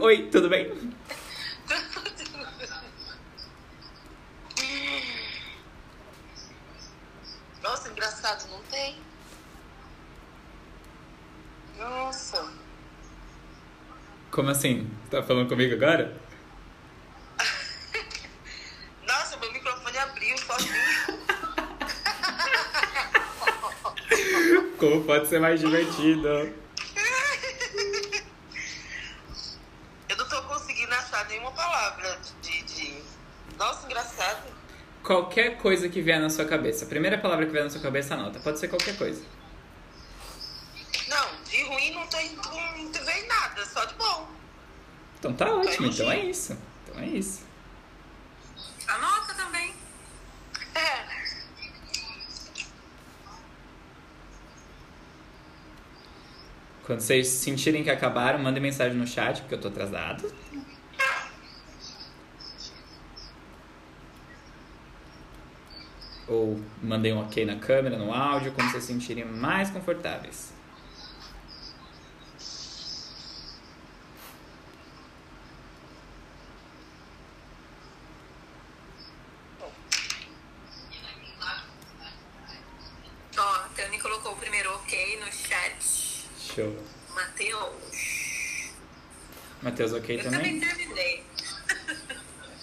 [0.00, 0.72] Oi, tudo bem?
[7.62, 8.96] Nossa, engraçado, não tem.
[11.76, 12.61] Nossa.
[14.32, 14.90] Como assim?
[15.10, 16.16] Tá falando comigo agora?
[19.06, 20.72] Nossa, meu microfone abriu sozinho.
[24.80, 26.26] Como pode ser mais divertido?
[30.08, 32.62] Eu não tô conseguindo achar nenhuma palavra de.
[32.62, 33.02] de...
[33.58, 34.50] Nossa, engraçado.
[35.04, 36.86] Qualquer coisa que vier na sua cabeça.
[36.86, 38.40] A primeira palavra que vier na sua cabeça, anota.
[38.40, 39.22] Pode ser qualquer coisa.
[41.12, 44.28] Não, de ruim não tem, não, não vem nada, só de bom.
[45.22, 46.58] Então tá ótimo, então é isso.
[46.82, 47.46] Então é isso.
[48.88, 49.72] Anota também.
[50.74, 51.06] É.
[56.84, 60.34] Quando vocês sentirem que acabaram, mandem mensagem no chat, porque eu tô atrasado.
[66.26, 70.52] Ou mandem um ok na câmera, no áudio, como vocês se sentirem mais confortáveis.
[83.38, 86.28] Ó, a Tani colocou o primeiro ok no chat.
[86.38, 86.76] Show.
[87.14, 88.72] Matheus.
[89.82, 90.60] Matheus, ok Eu também?
[90.60, 91.24] também terminei.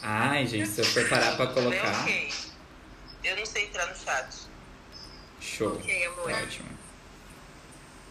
[0.01, 2.01] Ai, gente, se eu for parar pra É colocar.
[2.01, 2.33] ok.
[3.23, 4.35] Eu não sei entrar no chat.
[5.41, 5.73] Show.
[5.75, 6.31] Ok, amor.
[6.31, 6.69] Tá ótimo.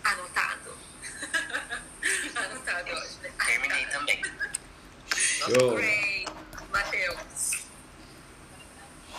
[0.04, 0.70] Anotado.
[2.36, 3.32] Anotado, ótimo.
[3.46, 4.22] Terminei também.
[5.16, 5.74] Show.
[5.76, 6.26] Great.
[6.70, 7.50] Matheus.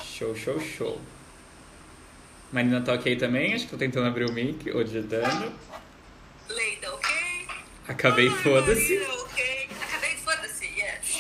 [0.05, 1.01] Show, show, show.
[2.51, 3.53] Marina tá ok também?
[3.55, 5.53] Acho que tô tentando abrir o mic ou digitando.
[6.47, 7.47] Leida, ok?
[7.87, 8.99] Acabei, foda-se.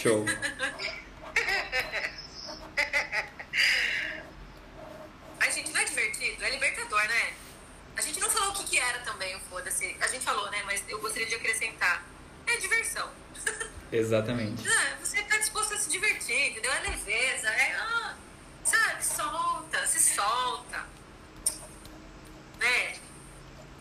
[0.01, 0.25] Show.
[5.41, 6.41] Ai, gente, não é divertido?
[6.41, 7.33] É libertador, né?
[7.97, 9.97] A gente não falou o que, que era também o foda-se.
[9.99, 10.63] A gente falou, né?
[10.65, 12.05] Mas eu gostaria de acrescentar.
[12.47, 13.09] É diversão.
[13.91, 14.65] Exatamente.
[14.69, 16.71] Ah, você tá disposto a se divertir, entendeu?
[16.71, 17.75] É leveza, é.
[17.75, 18.15] Ah,
[18.63, 20.85] sabe, solta, se solta.
[22.57, 22.95] Né?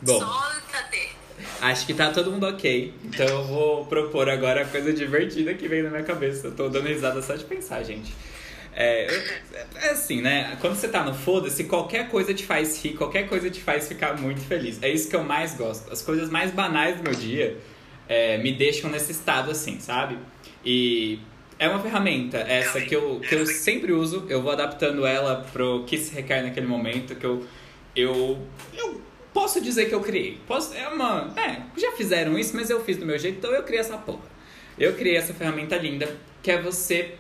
[0.03, 0.48] Bom, Solta-te.
[1.61, 2.93] Acho que tá todo mundo ok.
[3.05, 6.49] Então eu vou propor agora a coisa divertida que veio na minha cabeça.
[6.49, 8.13] Eu tô dando risada só de pensar, gente.
[8.75, 9.07] É,
[9.75, 10.57] é assim, né?
[10.61, 14.17] Quando você tá no foda-se, qualquer coisa te faz rir, qualquer coisa te faz ficar
[14.17, 14.81] muito feliz.
[14.83, 15.93] É isso que eu mais gosto.
[15.93, 17.57] As coisas mais banais do meu dia
[18.09, 20.17] é, me deixam nesse estado assim, sabe?
[20.65, 21.19] E
[21.59, 25.85] é uma ferramenta essa que eu, que eu sempre uso, eu vou adaptando ela pro
[25.85, 27.45] que se requer naquele momento, que eu,
[27.97, 28.39] eu,
[28.77, 29.01] eu
[29.39, 30.37] posso dizer que eu criei.
[30.49, 33.63] Posso, é uma, é, já fizeram isso, mas eu fiz do meu jeito, então eu
[33.63, 34.27] criei essa porra.
[34.77, 37.15] Eu criei essa ferramenta linda, que é você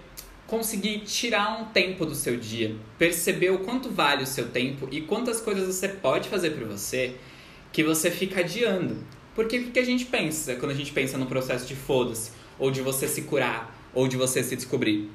[0.45, 5.01] conseguir tirar um tempo do seu dia, perceber o quanto vale o seu tempo e
[5.01, 7.15] quantas coisas você pode fazer por você
[7.73, 8.97] que você fica adiando.
[9.33, 12.69] Porque o que a gente pensa quando a gente pensa no processo de foda-se, ou
[12.69, 15.09] de você se curar, ou de você se descobrir?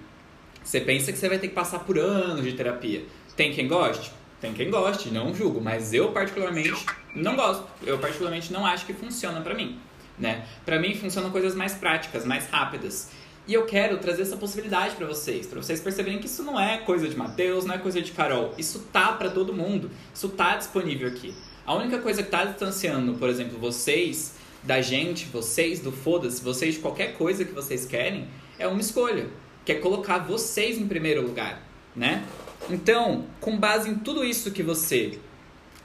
[0.63, 3.03] Você pensa que você vai ter que passar por anos de terapia.
[3.35, 4.22] Tem quem goste?
[4.43, 7.65] Tem quem goste, não julgo, mas eu particularmente não gosto.
[7.81, 9.79] Eu particularmente não acho que funciona para mim,
[10.19, 10.45] né?
[10.65, 13.09] Para mim funcionam coisas mais práticas, mais rápidas.
[13.47, 16.79] E eu quero trazer essa possibilidade para vocês, para vocês perceberem que isso não é
[16.79, 18.53] coisa de Mateus, não é coisa de Carol.
[18.57, 19.89] Isso tá para todo mundo.
[20.13, 21.33] Isso tá disponível aqui.
[21.65, 26.73] A única coisa que tá distanciando, por exemplo, vocês da gente, vocês do foda-se, vocês
[26.73, 28.27] de qualquer coisa que vocês querem,
[28.59, 29.29] é uma escolha,
[29.63, 31.63] que é colocar vocês em primeiro lugar,
[31.95, 32.25] né?
[32.69, 35.19] Então, com base em tudo isso que você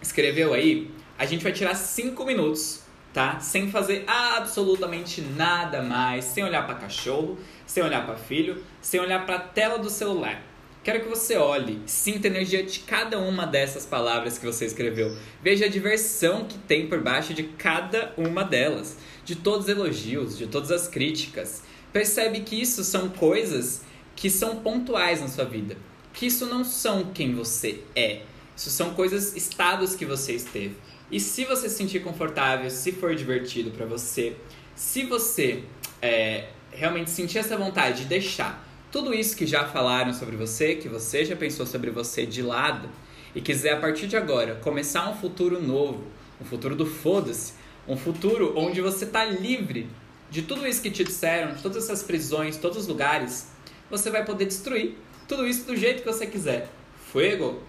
[0.00, 3.40] escreveu aí, a gente vai tirar cinco minutos tá?
[3.40, 9.24] Sem fazer absolutamente nada mais, sem olhar para cachorro, sem olhar para filho, sem olhar
[9.26, 10.42] para a tela do celular.
[10.84, 15.16] Quero que você olhe, sinta a energia de cada uma dessas palavras que você escreveu.
[15.42, 20.38] Veja a diversão que tem por baixo de cada uma delas, de todos os elogios,
[20.38, 21.62] de todas as críticas.
[21.92, 23.82] Percebe que isso são coisas
[24.14, 25.76] que são pontuais na sua vida,
[26.18, 28.22] que isso não são quem você é.
[28.56, 30.74] Isso são coisas, estados que você esteve.
[31.12, 34.34] E se você se sentir confortável, se for divertido para você,
[34.74, 35.62] se você
[36.02, 40.88] é, realmente sentir essa vontade de deixar tudo isso que já falaram sobre você, que
[40.88, 42.88] você já pensou sobre você de lado,
[43.32, 46.02] e quiser a partir de agora começar um futuro novo,
[46.40, 47.52] um futuro do foda-se,
[47.86, 49.88] um futuro onde você tá livre
[50.32, 53.52] de tudo isso que te disseram, de todas essas prisões, todos os lugares,
[53.88, 54.96] você vai poder destruir
[55.28, 56.68] tudo isso do jeito que você quiser.
[57.12, 57.62] Fuego,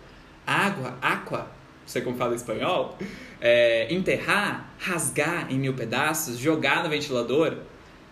[0.47, 1.51] água, aqua,
[1.85, 2.97] sei como fala em espanhol,
[3.39, 7.57] é, enterrar, rasgar em mil pedaços, jogar no ventilador,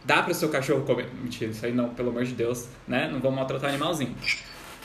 [0.03, 1.09] dá para o seu cachorro comer.
[1.21, 3.09] Mentira, isso aí não, pelo amor de Deus, né?
[3.11, 4.15] Não vamos maltratar animalzinho.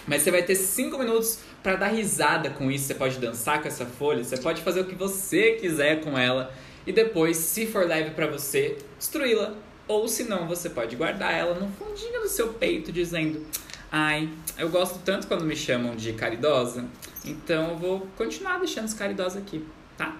[0.06, 2.86] Mas você vai ter 5 minutos para dar risada com isso.
[2.86, 6.52] Você pode dançar com essa folha, você pode fazer o que você quiser com ela
[6.86, 9.54] e depois, se for leve para você, destruí-la.
[9.86, 13.44] Ou se não, você pode guardar ela no fundinho do seu peito dizendo:
[13.92, 16.86] "Ai, eu gosto tanto quando me chamam de caridosa,
[17.24, 19.62] então eu vou continuar deixando os caridosos aqui,
[19.96, 20.16] tá?"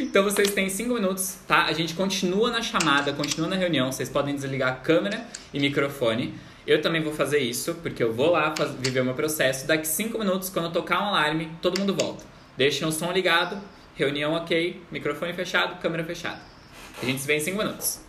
[0.00, 1.64] Então vocês têm cinco minutos, tá?
[1.64, 3.92] A gente continua na chamada, continua na reunião.
[3.92, 6.34] Vocês podem desligar a câmera e microfone.
[6.66, 9.66] Eu também vou fazer isso, porque eu vou lá fazer, viver o meu processo.
[9.66, 12.24] Daqui cinco minutos, quando tocar um alarme, todo mundo volta.
[12.56, 13.60] Deixem o som ligado,
[13.94, 16.40] reunião ok, microfone fechado, câmera fechada.
[17.02, 18.00] A gente se vê em cinco minutos.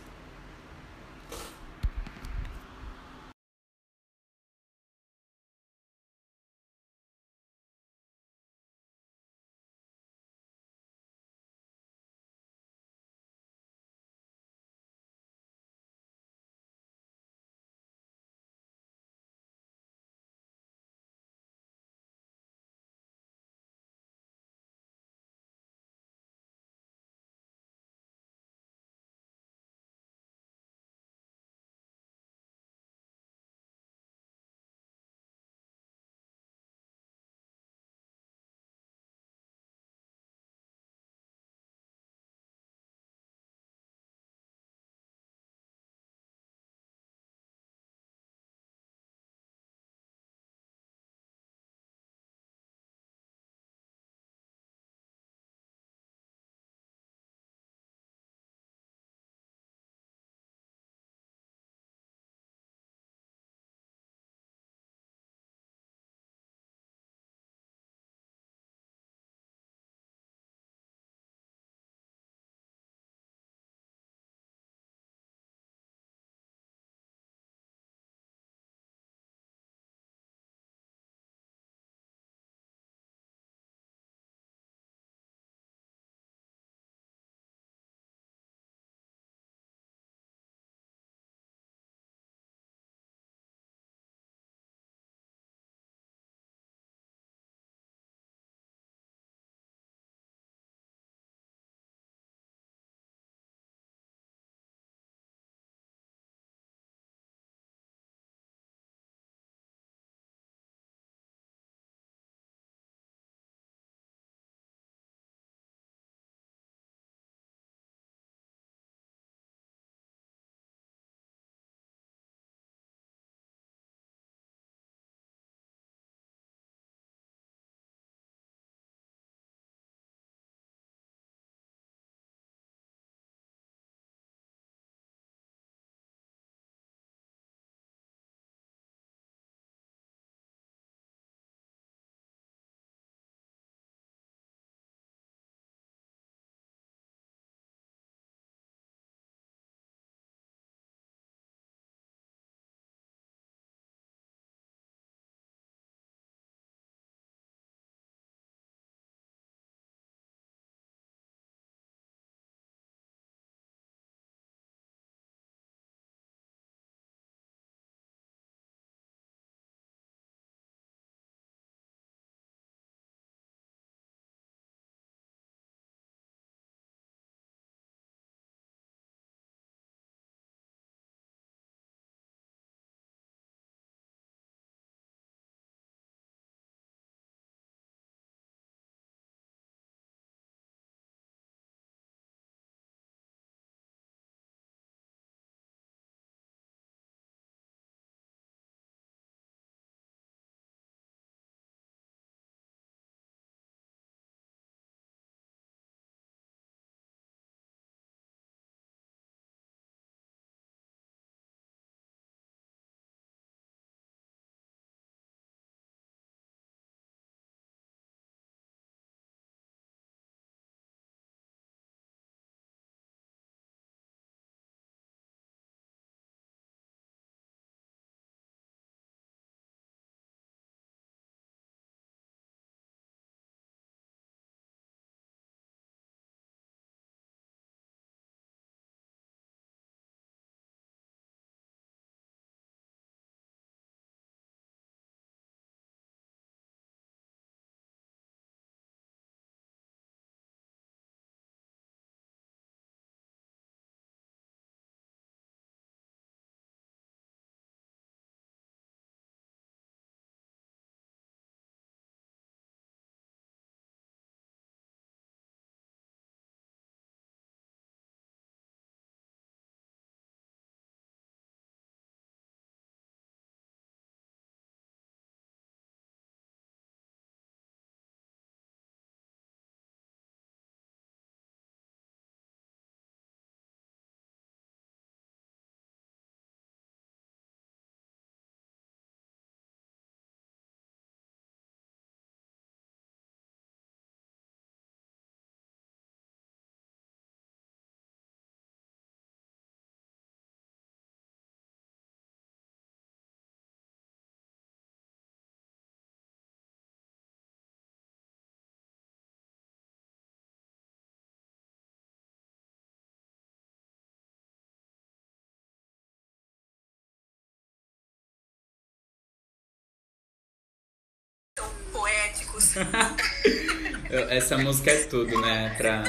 [324.28, 325.74] Essa música é tudo, né?
[325.76, 326.04] Pra,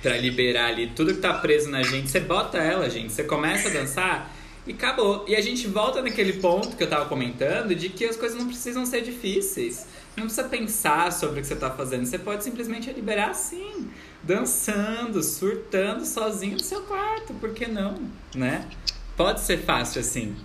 [0.00, 2.10] pra liberar ali tudo que tá preso na gente.
[2.10, 3.12] Você bota ela, gente.
[3.12, 4.32] Você começa a dançar
[4.66, 5.24] e acabou.
[5.26, 8.46] E a gente volta naquele ponto que eu tava comentando de que as coisas não
[8.46, 9.86] precisam ser difíceis.
[10.16, 12.06] Não precisa pensar sobre o que você tá fazendo.
[12.06, 13.88] Você pode simplesmente liberar assim,
[14.22, 17.34] dançando, surtando sozinho no seu quarto.
[17.34, 17.98] Por que não?
[18.34, 18.68] Né?
[19.16, 20.36] Pode ser fácil assim.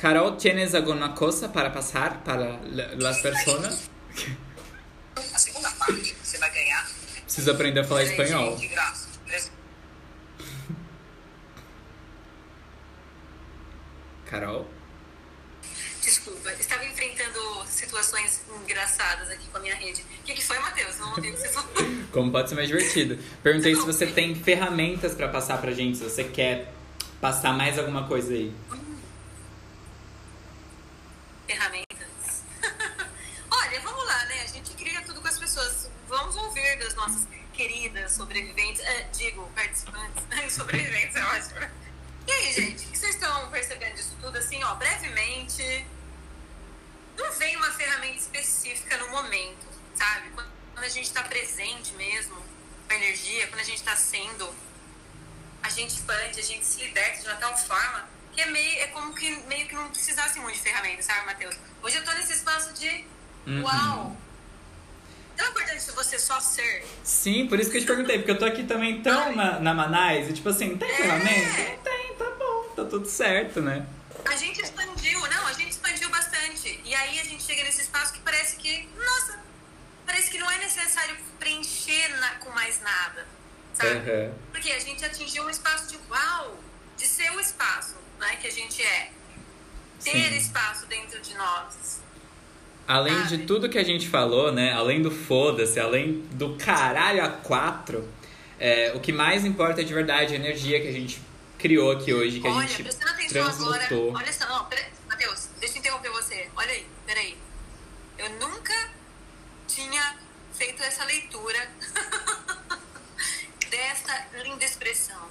[0.00, 3.90] Carol, ¿tienes alguna cosa para pasar para las personas?
[5.34, 6.86] A segunda parte, você vai ganhar.
[7.24, 8.56] Preciso aprender a falar espanhol.
[8.56, 9.08] De graça.
[14.26, 14.68] Carol?
[16.00, 20.02] Desculpa, estava enfrentando situações engraçadas aqui com a minha rede.
[20.02, 20.96] O que, que foi, Matheus?
[20.98, 21.72] Não ouvi o que você falou.
[22.12, 23.18] Como pode ser mais divertido.
[23.42, 26.72] Perguntei se você tem ferramentas para passar pra gente, se você quer
[27.20, 28.52] passar mais alguma coisa aí.
[56.82, 59.30] Expande, a gente se liberta de uma tal forma que é meio, é como que
[59.48, 61.56] meio que não precisasse muito de ferramenta, sabe, Matheus?
[61.82, 63.04] Hoje eu tô nesse espaço de
[63.46, 63.62] Uhum.
[63.64, 64.16] uau!
[65.36, 66.84] Tão importante você só ser.
[67.04, 69.72] Sim, por isso que eu te perguntei, porque eu tô aqui também tão na, na
[69.72, 71.60] Manais e tipo assim, tem ferramenta?
[71.60, 71.76] É.
[71.76, 73.86] Não tem, tá bom, tá tudo certo, né?
[74.24, 76.80] A gente expandiu, não, a gente expandiu bastante.
[76.84, 79.38] E aí a gente chega nesse espaço que parece que, nossa,
[80.04, 83.26] parece que não é necessário preencher na- com mais nada,
[83.74, 83.90] sabe?
[84.10, 84.32] Aham.
[84.50, 86.58] Porque a gente atingiu um espaço de uau,
[86.98, 89.10] de ser o espaço né, que a gente é.
[90.02, 90.36] Ter Sim.
[90.36, 92.00] espaço dentro de nós.
[92.86, 93.36] Além Sabe?
[93.36, 94.72] de tudo que a gente falou, né?
[94.72, 98.08] Além do foda-se, além do caralho a quatro,
[98.60, 101.20] é, o que mais importa de verdade é a energia que a gente
[101.58, 103.78] criou aqui hoje, que a Olha, gente prestando atenção agora.
[103.86, 104.14] transmutou.
[104.14, 106.48] Olha só, não, pera, Matheus, deixa eu interromper você.
[106.56, 107.36] Olha aí, peraí.
[108.16, 108.90] Eu nunca
[109.66, 110.16] tinha
[110.54, 111.70] feito essa leitura
[113.68, 115.28] desta linda expressão.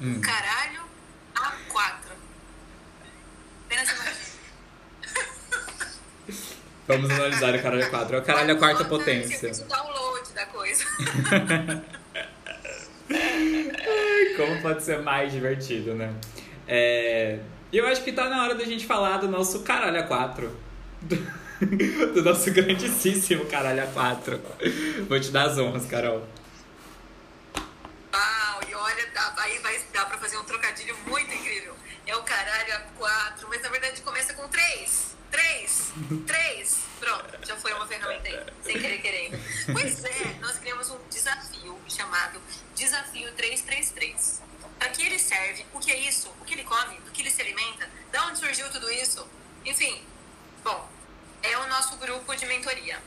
[0.00, 0.20] Hum.
[0.20, 0.80] Caralho
[1.34, 2.10] a quatro.
[3.66, 4.30] Apenas imagina.
[6.88, 8.16] Vamos analisar o caralho a quatro.
[8.16, 9.36] É o caralho a quarta potência.
[9.36, 10.84] Você fez o download da coisa.
[14.36, 16.14] Como pode ser mais divertido, né?
[16.66, 17.38] É,
[17.72, 20.56] E eu acho que tá na hora da gente falar do nosso caralho a quatro.
[21.02, 21.16] Do,
[22.14, 24.40] do nosso grandíssimo caralho a quatro.
[25.08, 26.26] Vou te dar as honras, Carol.
[28.12, 29.76] Uau, e olha, dá, aí vai
[30.30, 31.76] fazer um trocadilho muito incrível.
[32.06, 35.16] É o caralho a quatro, mas na verdade começa com três.
[35.28, 35.92] Três,
[36.26, 36.78] três.
[37.00, 39.38] Pronto, já foi uma ferramenta aí, sem querer querendo.
[39.72, 42.40] Pois é, nós criamos um desafio chamado
[42.76, 44.42] Desafio 333.
[44.78, 45.66] Para que ele serve?
[45.74, 46.28] O que é isso?
[46.40, 46.96] O que ele come?
[47.00, 47.90] Do que ele se alimenta?
[48.12, 49.26] Da onde surgiu tudo isso?
[49.64, 50.04] Enfim,
[50.62, 50.88] bom,
[51.42, 53.02] é o nosso grupo de mentoria.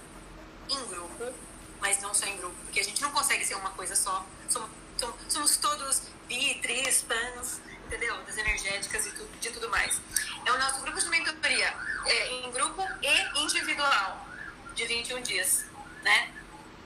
[0.69, 1.33] Em grupo,
[1.81, 4.25] mas não só em grupo, porque a gente não consegue ser uma coisa só.
[4.49, 6.03] Somos, somos, somos todos
[6.33, 8.15] bi, tris, panos, entendeu?
[8.23, 10.01] Das energéticas e tudo, de tudo mais.
[10.45, 11.73] É o nosso grupo de mentoria,
[12.05, 14.27] é, em grupo e individual,
[14.73, 15.65] de 21 dias,
[16.01, 16.33] né?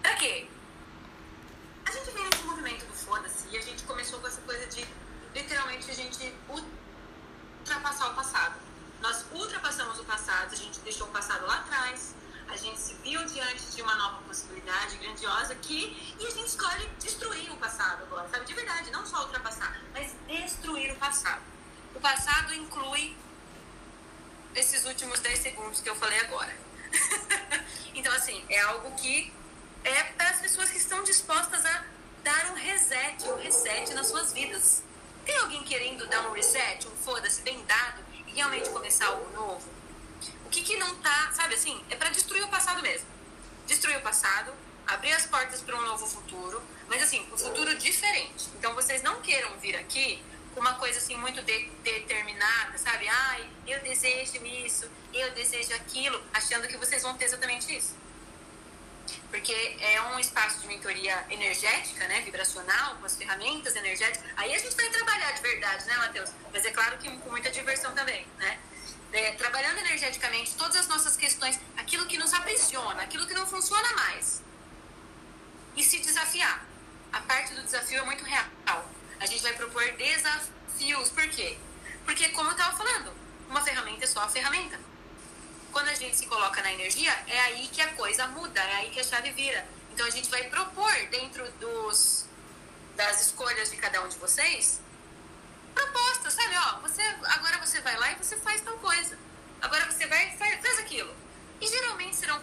[0.01, 0.47] Pra quê?
[1.85, 4.85] A gente vem nesse movimento do foda-se e a gente começou com essa coisa de,
[5.33, 8.55] literalmente, a gente ultrapassar o passado.
[9.01, 12.13] Nós ultrapassamos o passado, a gente deixou o passado lá atrás,
[12.49, 16.87] a gente se viu diante de uma nova possibilidade grandiosa que, e a gente escolhe
[16.99, 18.45] destruir o passado agora, sabe?
[18.45, 21.41] De verdade, não só ultrapassar, mas destruir o passado.
[21.93, 23.15] O passado inclui
[24.55, 26.55] esses últimos 10 segundos que eu falei agora.
[27.93, 29.31] então, assim, é algo que
[29.83, 31.85] é para as pessoas que estão dispostas a
[32.23, 34.83] dar um reset, um reset nas suas vidas.
[35.25, 39.76] Tem alguém querendo dar um reset, um foda-se bem dado e realmente começar algo novo?
[40.47, 43.05] O que que não tá, sabe assim, é para destruir o passado mesmo.
[43.65, 44.53] Destruir o passado,
[44.87, 48.47] abrir as portas para um novo futuro, mas assim, um futuro diferente.
[48.57, 50.23] Então vocês não queiram vir aqui
[50.55, 53.09] com uma coisa assim muito de- determinada, sabe?
[53.09, 57.93] Ai, eu desejo isso, eu desejo aquilo, achando que vocês vão ter exatamente isso
[59.29, 64.23] porque é um espaço de mentoria energética, né, vibracional, com as ferramentas energéticas.
[64.37, 66.29] Aí a gente vai trabalhar de verdade, né, Matheus?
[66.51, 68.57] Mas é claro que com muita diversão também, né?
[69.13, 73.93] É, trabalhando energeticamente todas as nossas questões, aquilo que nos aprisiona, aquilo que não funciona
[73.93, 74.41] mais.
[75.75, 76.65] E se desafiar.
[77.11, 78.85] A parte do desafio é muito real.
[79.19, 81.09] A gente vai propor desafios.
[81.09, 81.57] Por quê?
[82.05, 83.11] Porque, como eu estava falando,
[83.49, 84.79] uma ferramenta é só a ferramenta.
[85.71, 88.89] quando a gente se coloca na energia, é aí que a coisa muda, é aí
[88.89, 89.67] que a chave vira.
[89.93, 92.25] Então a gente vai propor dentro dos
[92.95, 94.79] das escolhas de cada um de vocês
[95.77, 96.55] propostas, sabe?
[96.57, 99.17] Ó, você agora você vai lá e você faz tal coisa.
[99.61, 101.09] Agora você vai e faz, faz aquilo.
[101.61, 102.39] E geralmente serão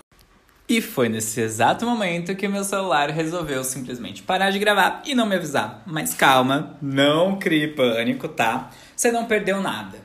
[0.66, 5.26] e foi nesse exato momento que meu celular resolveu simplesmente parar de gravar e não
[5.26, 5.82] me avisar.
[5.86, 8.70] Mas calma, não crie pânico, tá?
[8.96, 9.98] Você não perdeu nada.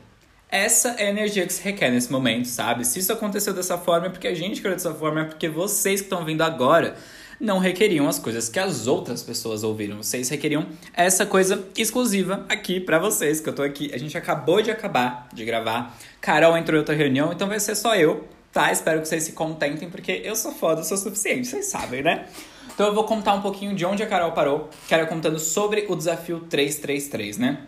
[0.49, 2.83] Essa é a energia que se requer nesse momento, sabe?
[2.83, 6.01] Se isso aconteceu dessa forma é porque a gente criou dessa forma, é porque vocês
[6.01, 6.95] que estão vindo agora
[7.39, 9.97] não requeriam as coisas que as outras pessoas ouviram.
[9.97, 13.91] Vocês requeriam essa coisa exclusiva aqui para vocês, que eu tô aqui.
[13.93, 15.97] A gente acabou de acabar de gravar.
[16.19, 18.71] Carol entrou em outra reunião, então vai ser só eu tá?
[18.71, 22.27] Espero que vocês se contentem, porque eu sou foda, eu sou suficiente, vocês sabem, né?
[22.73, 25.85] Então eu vou contar um pouquinho de onde a Carol parou, que era contando sobre
[25.87, 27.61] o desafio 333, né?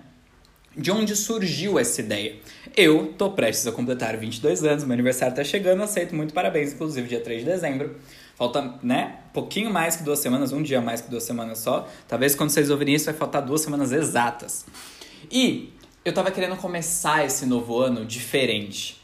[0.75, 2.37] De onde surgiu essa ideia?
[2.77, 7.09] Eu tô prestes a completar 22 anos, meu aniversário tá chegando, aceito muito parabéns, inclusive
[7.09, 7.95] dia 3 de dezembro.
[8.41, 11.87] Falta, né, pouquinho mais que duas semanas, um dia mais que duas semanas só.
[12.07, 14.65] Talvez quando vocês ouvirem isso vai faltar duas semanas exatas.
[15.31, 15.71] E
[16.03, 18.99] eu tava querendo começar esse novo ano diferente.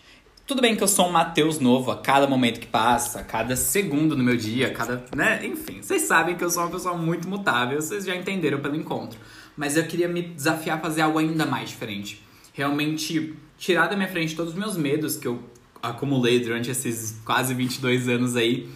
[0.47, 3.55] Tudo bem que eu sou um Mateus novo a cada momento que passa, a cada
[3.55, 5.45] segundo no meu dia, cada, né?
[5.45, 9.19] Enfim, vocês sabem que eu sou uma pessoa muito mutável, vocês já entenderam pelo encontro.
[9.55, 12.23] Mas eu queria me desafiar a fazer algo ainda mais diferente.
[12.53, 15.43] Realmente tirar da minha frente todos os meus medos que eu
[15.79, 18.67] acumulei durante esses quase 22 anos aí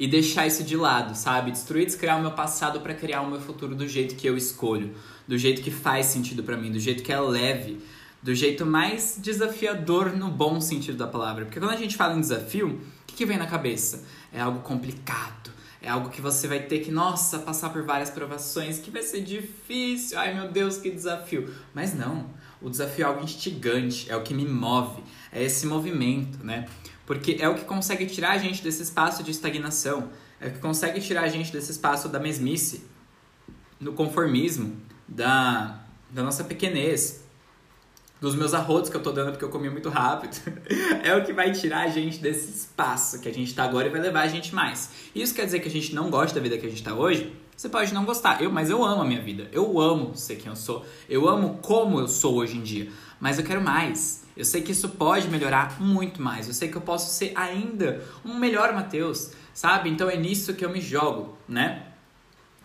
[0.00, 1.52] e deixar isso de lado, sabe?
[1.52, 4.94] Destruir, descriar o meu passado para criar o meu futuro do jeito que eu escolho,
[5.28, 7.80] do jeito que faz sentido para mim, do jeito que é leve
[8.22, 11.44] do jeito mais desafiador no bom sentido da palavra.
[11.44, 14.04] Porque quando a gente fala em desafio, o que, que vem na cabeça?
[14.32, 15.50] É algo complicado.
[15.82, 19.22] É algo que você vai ter que, nossa, passar por várias provações, que vai ser
[19.22, 20.18] difícil.
[20.18, 21.50] Ai meu Deus, que desafio.
[21.72, 22.26] Mas não.
[22.60, 26.68] O desafio é algo instigante, é o que me move, é esse movimento, né?
[27.10, 30.60] Porque é o que consegue tirar a gente desse espaço de estagnação, é o que
[30.60, 32.84] consegue tirar a gente desse espaço da mesmice,
[33.80, 34.76] do conformismo,
[35.08, 37.24] da, da nossa pequenez,
[38.20, 40.36] dos meus arrotos que eu tô dando porque eu comi muito rápido,
[41.02, 43.90] é o que vai tirar a gente desse espaço que a gente tá agora e
[43.90, 44.90] vai levar a gente mais.
[45.12, 47.34] Isso quer dizer que a gente não gosta da vida que a gente tá hoje?
[47.56, 49.48] Você pode não gostar, eu, mas eu amo a minha vida.
[49.50, 50.86] Eu amo ser quem eu sou.
[51.08, 52.88] Eu amo como eu sou hoje em dia.
[53.18, 54.19] Mas eu quero mais.
[54.36, 56.48] Eu sei que isso pode melhorar muito mais.
[56.48, 59.90] Eu sei que eu posso ser ainda um melhor Mateus, sabe?
[59.90, 61.86] Então é nisso que eu me jogo, né?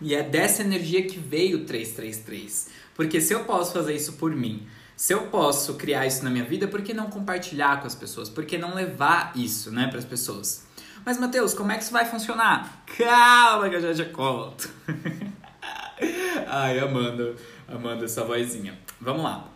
[0.00, 2.68] E é dessa energia que veio o 333.
[2.94, 6.44] Porque se eu posso fazer isso por mim, se eu posso criar isso na minha
[6.44, 8.28] vida, por que não compartilhar com as pessoas?
[8.28, 10.66] Por que não levar isso, né, para as pessoas?
[11.04, 12.82] Mas, Matheus, como é que isso vai funcionar?
[12.96, 14.68] Calma que eu já te conto.
[16.48, 17.36] Ai, Amanda,
[17.68, 18.78] Amanda, essa vozinha.
[19.00, 19.55] Vamos lá.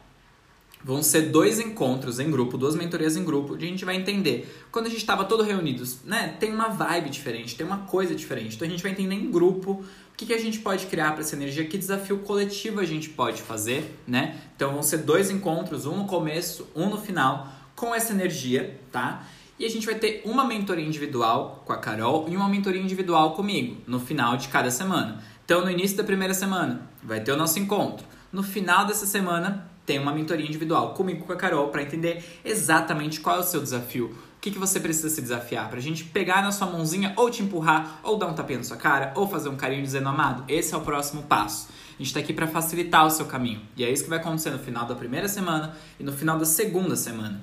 [0.83, 4.65] Vão ser dois encontros em grupo, duas mentorias em grupo, onde a gente vai entender.
[4.73, 6.37] Quando a gente estava todo reunidos, né?
[6.41, 8.57] Tem uma vibe diferente, tem uma coisa diferente.
[8.57, 11.21] Então a gente vai entender em grupo o que, que a gente pode criar para
[11.21, 14.41] essa energia, que desafio coletivo a gente pode fazer, né?
[14.57, 19.27] Então vão ser dois encontros, um no começo, um no final, com essa energia, tá?
[19.59, 23.35] E a gente vai ter uma mentoria individual com a Carol e uma mentoria individual
[23.35, 25.23] comigo, no final de cada semana.
[25.45, 28.07] Então, no início da primeira semana, vai ter o nosso encontro.
[28.33, 33.21] No final dessa semana, tem uma mentoria individual comigo com a Carol para entender exatamente
[33.21, 34.07] qual é o seu desafio.
[34.37, 35.69] O que, que você precisa se desafiar?
[35.69, 38.77] Pra gente pegar na sua mãozinha ou te empurrar, ou dar um tapinha na sua
[38.77, 40.45] cara, ou fazer um carinho dizendo amado.
[40.49, 41.69] Esse é o próximo passo.
[41.99, 43.61] A gente tá aqui para facilitar o seu caminho.
[43.77, 46.47] E é isso que vai acontecer no final da primeira semana e no final da
[46.47, 47.43] segunda semana.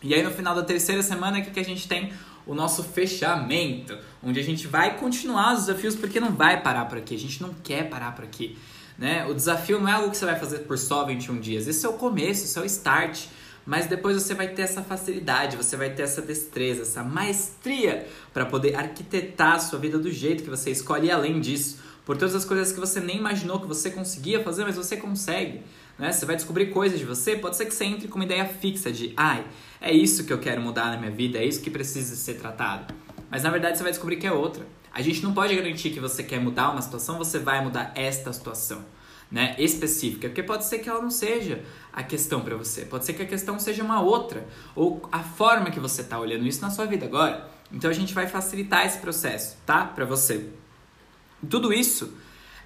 [0.00, 2.12] E aí no final da terceira semana é que a gente tem
[2.46, 6.98] o nosso fechamento, onde a gente vai continuar os desafios porque não vai parar por
[6.98, 7.14] aqui.
[7.14, 8.56] A gente não quer parar por aqui.
[8.98, 9.26] Né?
[9.26, 11.66] O desafio não é algo que você vai fazer por só 21 dias.
[11.66, 13.26] Esse é o começo, esse é o start.
[13.66, 18.44] Mas depois você vai ter essa facilidade, você vai ter essa destreza, essa maestria para
[18.44, 21.06] poder arquitetar a sua vida do jeito que você escolhe.
[21.06, 24.64] E além disso, por todas as coisas que você nem imaginou que você conseguia fazer,
[24.64, 25.62] mas você consegue.
[25.98, 26.12] Né?
[26.12, 27.36] Você vai descobrir coisas de você.
[27.36, 29.44] Pode ser que você entre com uma ideia fixa de, ai,
[29.80, 32.92] é isso que eu quero mudar na minha vida, é isso que precisa ser tratado.
[33.30, 34.66] Mas na verdade você vai descobrir que é outra.
[34.94, 38.32] A gente não pode garantir que você quer mudar uma situação, você vai mudar esta
[38.32, 38.84] situação,
[39.28, 43.14] né, específica, porque pode ser que ela não seja a questão para você, pode ser
[43.14, 46.70] que a questão seja uma outra, ou a forma que você está olhando isso na
[46.70, 47.50] sua vida agora.
[47.72, 50.48] Então a gente vai facilitar esse processo, tá, para você.
[51.50, 52.16] Tudo isso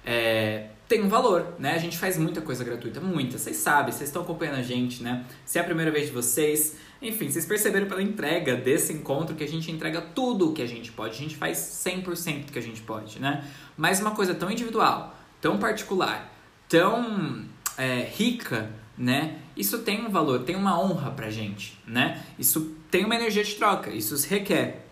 [0.05, 1.75] é, tem um valor, né?
[1.75, 3.37] A gente faz muita coisa gratuita, muita.
[3.37, 5.23] Vocês sabem, vocês estão acompanhando a gente, né?
[5.45, 9.43] Se é a primeira vez de vocês, enfim, vocês perceberam pela entrega desse encontro que
[9.43, 11.13] a gente entrega tudo o que a gente pode.
[11.13, 13.45] A gente faz 100% do que a gente pode, né?
[13.77, 16.33] Mas uma coisa tão individual, tão particular,
[16.67, 17.45] tão
[17.77, 19.37] é, rica, né?
[19.55, 22.23] Isso tem um valor, tem uma honra pra gente, né?
[22.39, 24.87] Isso tem uma energia de troca, isso se requer.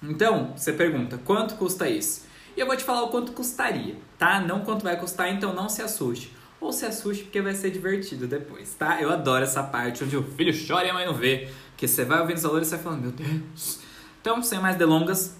[0.00, 2.27] Então, você pergunta, quanto custa isso?
[2.58, 4.40] E eu vou te falar o quanto custaria, tá?
[4.40, 6.32] Não quanto vai custar, então não se assuste.
[6.60, 9.00] Ou se assuste porque vai ser divertido depois, tá?
[9.00, 11.48] Eu adoro essa parte onde o filho chora e a mãe não vê.
[11.76, 13.78] Que você vai ouvindo os valores e vai falando, meu Deus.
[14.20, 15.36] Então, sem mais delongas,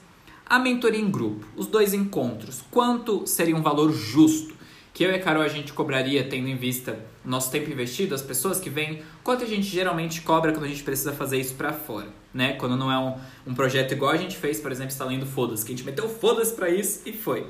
[0.47, 4.55] a mentoria em grupo, os dois encontros, quanto seria um valor justo?
[4.95, 8.23] Que eu e a Carol a gente cobraria tendo em vista nosso tempo investido, as
[8.23, 11.73] pessoas que vêm, quanto a gente geralmente cobra quando a gente precisa fazer isso para
[11.73, 12.09] fora,
[12.39, 12.53] né?
[12.53, 13.19] Quando não é um,
[13.51, 16.09] um projeto igual a gente fez, por exemplo, está lendo Foda-se, que a gente meteu
[16.09, 17.47] Foda-se pra isso e foi.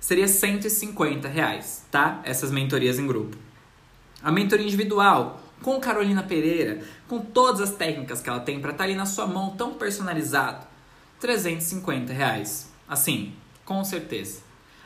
[0.00, 2.20] Seria 150 reais, tá?
[2.24, 3.36] Essas mentorias em grupo.
[4.20, 8.82] A mentoria individual, com Carolina Pereira, com todas as técnicas que ela tem para estar
[8.82, 10.66] tá ali na sua mão, tão personalizado,
[11.20, 12.72] 350 reais.
[12.88, 13.32] Assim,
[13.64, 14.40] com certeza.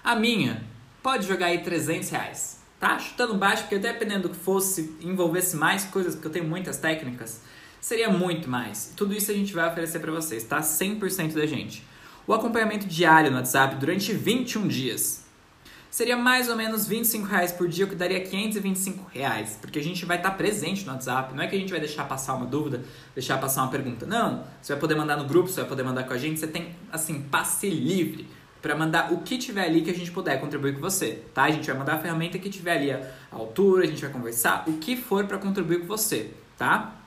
[0.05, 0.63] A minha,
[1.03, 2.61] pode jogar aí 300 reais.
[2.79, 2.99] Tá?
[2.99, 7.41] Chutando baixo, porque dependendo do que fosse, envolvesse mais coisas, porque eu tenho muitas técnicas,
[7.83, 8.93] seria muito mais.
[8.97, 10.61] Tudo isso a gente vai oferecer para vocês, tá?
[10.61, 11.85] 100% da gente.
[12.27, 15.25] O acompanhamento diário no WhatsApp durante 21 dias
[15.91, 19.83] seria mais ou menos 25 reais por dia, o que daria 525 reais, porque a
[19.83, 21.35] gente vai estar presente no WhatsApp.
[21.35, 24.07] Não é que a gente vai deixar passar uma dúvida, deixar passar uma pergunta.
[24.07, 26.39] Não, você vai poder mandar no grupo, você vai poder mandar com a gente.
[26.39, 28.29] Você tem, assim, passe livre
[28.63, 31.43] para mandar o que tiver ali que a gente puder contribuir com você, tá?
[31.43, 34.63] A gente vai mandar a ferramenta que tiver ali a altura, a gente vai conversar,
[34.69, 37.02] o que for para contribuir com você, tá?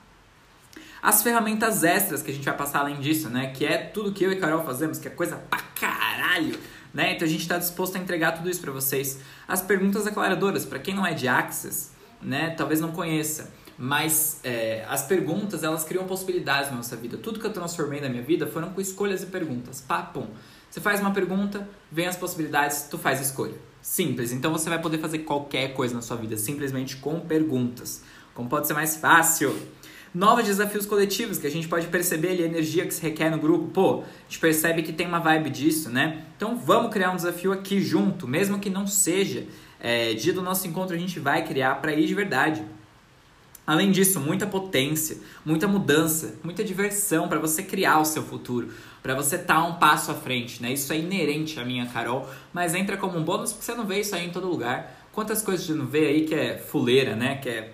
[1.06, 3.52] As ferramentas extras que a gente vai passar além disso, né?
[3.54, 6.58] Que é tudo que eu e Carol fazemos, que é coisa pra caralho
[6.96, 7.14] né?
[7.14, 9.20] Então a gente está disposto a entregar tudo isso para vocês.
[9.46, 11.90] As perguntas aclaradoras, para quem não é de Access,
[12.22, 12.54] né?
[12.56, 17.18] Talvez não conheça, mas é, as perguntas elas criam possibilidades na nossa vida.
[17.18, 19.82] Tudo que eu transformei na minha vida foram com escolhas e perguntas.
[19.82, 20.26] Papum.
[20.70, 23.54] Você faz uma pergunta, vem as possibilidades, tu faz a escolha.
[23.82, 24.32] Simples.
[24.32, 28.02] Então você vai poder fazer qualquer coisa na sua vida simplesmente com perguntas.
[28.34, 29.54] Como pode ser mais fácil?
[30.16, 33.38] Novos desafios coletivos, que a gente pode perceber ali a energia que se requer no
[33.38, 33.66] grupo.
[33.66, 36.24] Pô, a gente percebe que tem uma vibe disso, né?
[36.36, 39.46] Então vamos criar um desafio aqui junto, mesmo que não seja
[39.78, 42.64] é, dia do nosso encontro, a gente vai criar para ir de verdade.
[43.66, 48.70] Além disso, muita potência, muita mudança, muita diversão para você criar o seu futuro,
[49.02, 50.72] para você estar tá um passo à frente, né?
[50.72, 54.00] Isso é inerente a minha Carol, mas entra como um bônus porque você não vê
[54.00, 55.08] isso aí em todo lugar.
[55.12, 57.36] Quantas coisas você não vê aí que é fuleira, né?
[57.36, 57.72] Que é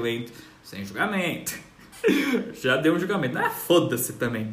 [0.00, 0.32] lento,
[0.62, 1.63] sem julgamento.
[2.60, 3.38] já deu um julgamento.
[3.38, 4.52] Ah, foda-se também.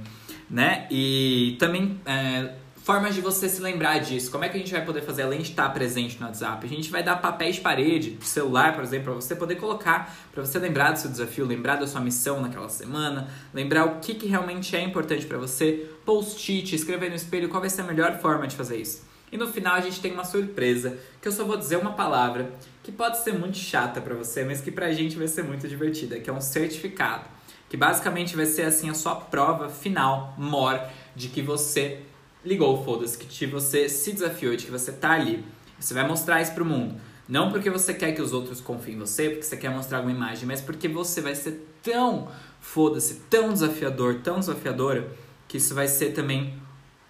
[0.50, 0.88] Né?
[0.92, 4.32] E também é, formas de você se lembrar disso.
[4.32, 6.66] Como é que a gente vai poder fazer além de estar presente no WhatsApp?
[6.66, 10.44] A gente vai dar papéis de parede, celular, por exemplo, para você poder colocar, para
[10.44, 14.28] você lembrar do seu desafio, lembrar da sua missão naquela semana, lembrar o que, que
[14.28, 18.48] realmente é importante para você, post-it, escrever no espelho qual vai ser a melhor forma
[18.48, 19.10] de fazer isso.
[19.32, 22.52] E no final a gente tem uma surpresa, que eu só vou dizer uma palavra
[22.84, 26.20] que pode ser muito chata para você, mas que pra gente vai ser muito divertida,
[26.20, 27.24] que é um certificado
[27.72, 30.78] que basicamente vai ser assim a sua prova final, mor,
[31.16, 32.02] de que você
[32.44, 35.42] ligou foda-se, que você se desafiou, de que você tá ali.
[35.80, 37.00] Você vai mostrar isso pro mundo.
[37.30, 40.14] Não porque você quer que os outros confiem em você, porque você quer mostrar alguma
[40.14, 42.28] imagem, mas porque você vai ser tão
[42.60, 45.10] foda-se, tão desafiador, tão desafiadora,
[45.48, 46.54] que isso vai ser também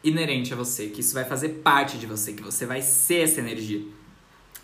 [0.04, 3.40] inerente a você, que isso vai fazer parte de você, que você vai ser essa
[3.40, 3.84] energia.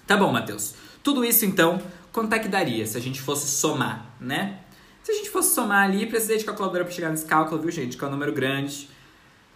[0.05, 0.75] Tá bom, Matheus.
[1.01, 1.81] Tudo isso então,
[2.13, 4.59] quanto é que daria se a gente fosse somar, né?
[5.07, 7.95] Se a gente fosse somar ali, precisei de calculadora para chegar nesse cálculo, viu, gente?
[7.95, 8.89] Que é um número grande.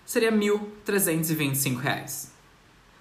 [0.06, 2.30] Seria R$ 1.325.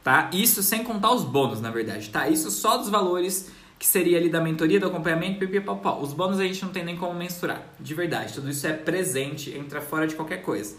[0.02, 0.28] Tá?
[0.32, 2.28] Isso sem contar os bônus, na verdade, tá?
[2.28, 6.00] Isso só dos valores que seria ali da mentoria, do acompanhamento, pipipopó.
[6.00, 8.34] Os bônus a gente não tem nem como mensurar, de verdade.
[8.34, 10.76] Tudo isso é presente, entra fora de qualquer coisa.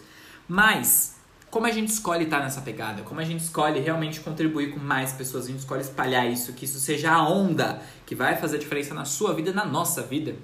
[0.49, 1.15] Mas,
[1.49, 5.13] como a gente escolhe estar nessa pegada, como a gente escolhe realmente contribuir com mais
[5.13, 8.93] pessoas, a gente escolhe espalhar isso, que isso seja a onda que vai fazer diferença
[8.93, 10.35] na sua vida, na nossa vida,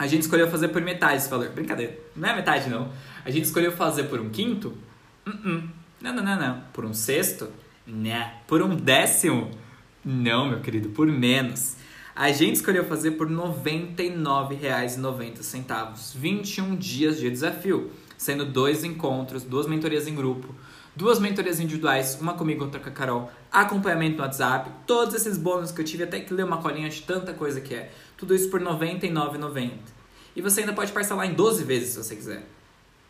[0.00, 1.50] a gente escolheu fazer por metade esse valor.
[1.50, 2.90] Brincadeira, não é metade não.
[3.22, 4.72] A gente escolheu fazer por um quinto?
[5.26, 5.62] Uh -uh.
[6.00, 6.62] Não, não, não, não.
[6.72, 7.50] Por um sexto?
[7.86, 8.36] Né.
[8.46, 9.50] Por um décimo?
[10.02, 11.76] Não, meu querido, por menos.
[12.16, 16.16] A gente escolheu fazer por R$ 99,90.
[16.16, 20.54] 21 dias de desafio, sendo dois encontros, duas mentorias em grupo,
[20.96, 25.70] duas mentorias individuais, uma comigo, outra com a Carol, acompanhamento no WhatsApp, todos esses bônus
[25.70, 27.92] que eu tive até que ler uma colinha de tanta coisa que é.
[28.20, 29.70] Tudo isso por R$ 99,90.
[30.36, 32.46] E você ainda pode parcelar em 12 vezes se você quiser.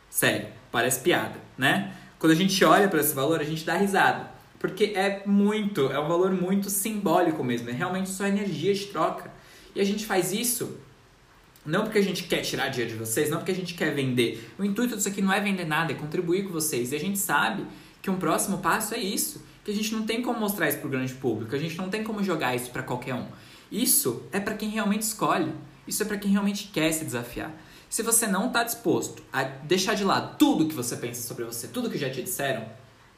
[0.08, 1.94] Sério, parece piada, né?
[2.16, 4.30] Quando a gente olha para esse valor, a gente dá risada.
[4.61, 7.68] Porque é muito, é um valor muito simbólico mesmo.
[7.70, 9.32] É realmente só energia de troca.
[9.74, 10.78] E a gente faz isso
[11.66, 14.50] não porque a gente quer tirar dinheiro de vocês, não porque a gente quer vender.
[14.58, 16.92] O intuito disso aqui não é vender nada, é contribuir com vocês.
[16.92, 17.66] E a gente sabe
[18.00, 19.44] que um próximo passo é isso.
[19.64, 21.90] Que a gente não tem como mostrar isso para o grande público, a gente não
[21.90, 23.26] tem como jogar isso para qualquer um.
[23.70, 25.52] Isso é para quem realmente escolhe.
[25.86, 27.52] Isso é para quem realmente quer se desafiar.
[27.88, 31.66] Se você não está disposto a deixar de lado tudo que você pensa sobre você,
[31.68, 32.64] tudo que já te disseram,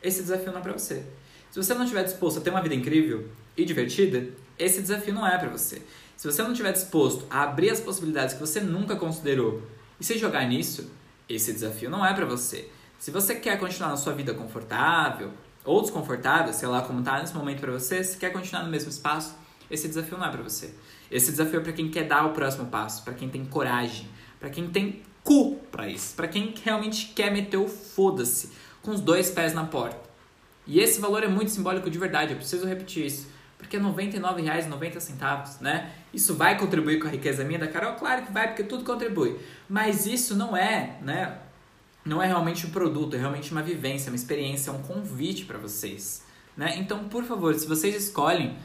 [0.02, 1.04] esse desafio não é para você.
[1.50, 5.26] Se você não estiver disposto a ter uma vida incrível e divertida, esse desafio não
[5.26, 5.82] é para você.
[6.16, 9.62] Se você não estiver disposto a abrir as possibilidades que você nunca considerou
[10.00, 10.90] e se jogar nisso,
[11.28, 12.70] esse desafio não é para você.
[12.98, 15.32] Se você quer continuar na sua vida confortável
[15.64, 18.88] ou desconfortável, sei lá como está nesse momento para você, se quer continuar no mesmo
[18.88, 19.34] espaço,
[19.72, 20.74] esse desafio não é para você.
[21.10, 24.06] Esse desafio é para quem quer dar o próximo passo, para quem tem coragem,
[24.38, 28.50] para quem tem cu para isso, para quem realmente quer meter o foda-se
[28.82, 30.10] com os dois pés na porta.
[30.66, 33.32] E esse valor é muito simbólico de verdade, eu preciso repetir isso.
[33.56, 35.92] Porque é R$ 99,90, né?
[36.12, 37.94] Isso vai contribuir com a riqueza minha da Carol?
[37.94, 39.38] Claro que vai, porque tudo contribui.
[39.68, 41.38] Mas isso não é, né?
[42.04, 46.24] Não é realmente um produto, é realmente uma vivência, uma experiência, um convite para vocês.
[46.56, 46.74] Né?
[46.78, 48.56] Então, por favor, se vocês escolhem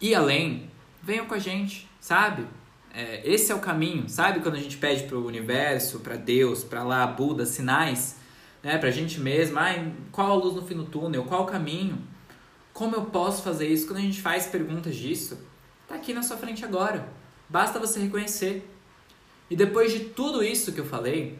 [0.00, 0.70] ir além,
[1.02, 2.46] venham com a gente, sabe?
[2.92, 4.40] É, esse é o caminho, sabe?
[4.40, 8.16] Quando a gente pede para o universo, para Deus, para lá, Buda, sinais,
[8.62, 8.78] né?
[8.78, 11.98] Para a gente mesmo, ai, qual a luz no fim do túnel, qual o caminho?
[12.72, 13.86] Como eu posso fazer isso?
[13.86, 15.38] Quando a gente faz perguntas disso,
[15.86, 17.08] tá aqui na sua frente agora.
[17.48, 18.68] Basta você reconhecer.
[19.48, 21.38] E depois de tudo isso que eu falei,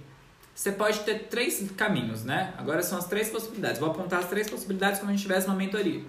[0.54, 2.52] você pode ter três caminhos, né?
[2.58, 3.80] Agora são as três possibilidades.
[3.80, 6.02] Vou apontar as três possibilidades como a gente tivesse uma mentoria.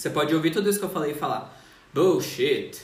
[0.00, 1.54] Você pode ouvir tudo isso que eu falei e falar:
[1.92, 2.80] Bullshit.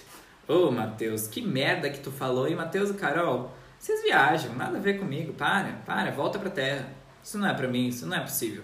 [0.47, 2.47] Ô, oh, Matheus, que merda que tu falou.
[2.47, 5.33] E Matheus e Carol, vocês viajam, nada a ver comigo.
[5.33, 6.87] Para, para, volta pra terra.
[7.25, 8.63] Isso não é pra mim, isso não é possível.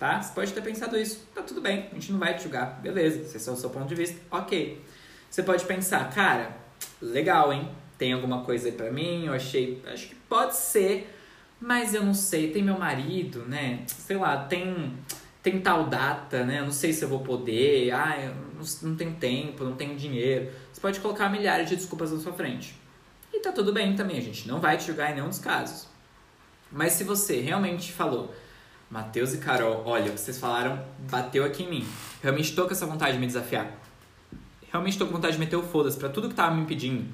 [0.00, 0.20] Tá?
[0.20, 1.28] Você pode ter pensado isso.
[1.32, 2.80] Tá tudo bem, a gente não vai te julgar.
[2.82, 4.20] Beleza, esse é o seu ponto de vista.
[4.32, 4.84] Ok.
[5.30, 6.56] Você pode pensar, cara,
[7.00, 7.70] legal, hein?
[7.96, 9.26] Tem alguma coisa aí pra mim?
[9.26, 9.80] Eu achei.
[9.86, 11.08] Acho que pode ser,
[11.60, 12.50] mas eu não sei.
[12.50, 13.84] Tem meu marido, né?
[13.86, 14.92] Sei lá, tem
[15.42, 16.60] tem tal data, né?
[16.60, 20.52] Eu não sei se eu vou poder, ah, não, não tenho tempo, não tenho dinheiro.
[20.72, 22.74] Você pode colocar milhares de desculpas na sua frente.
[23.32, 25.88] E tá tudo bem também, a gente não vai te julgar em nenhum dos casos.
[26.70, 28.32] Mas se você realmente falou,
[28.88, 31.88] Matheus e Carol, olha, vocês falaram, bateu aqui em mim.
[32.22, 33.72] Realmente tô com essa vontade de me desafiar.
[34.70, 37.04] Realmente tô com vontade de meter o foda-se pra tudo que tava me impedindo.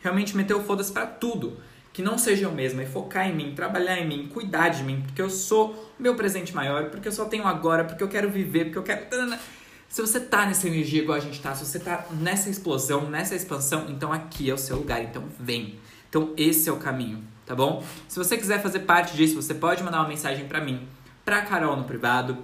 [0.00, 1.60] Realmente meter o foda-se pra tudo
[1.92, 5.02] que não seja eu mesma e focar em mim, trabalhar em mim, cuidar de mim,
[5.02, 8.30] porque eu sou o meu presente maior, porque eu só tenho agora, porque eu quero
[8.30, 9.06] viver, porque eu quero.
[9.88, 13.34] Se você tá nessa energia igual a gente tá, se você tá nessa explosão, nessa
[13.34, 15.80] expansão, então aqui é o seu lugar, então vem.
[16.08, 17.84] Então esse é o caminho, tá bom?
[18.06, 20.86] Se você quiser fazer parte disso, você pode mandar uma mensagem para mim,
[21.24, 22.38] pra Carol no privado.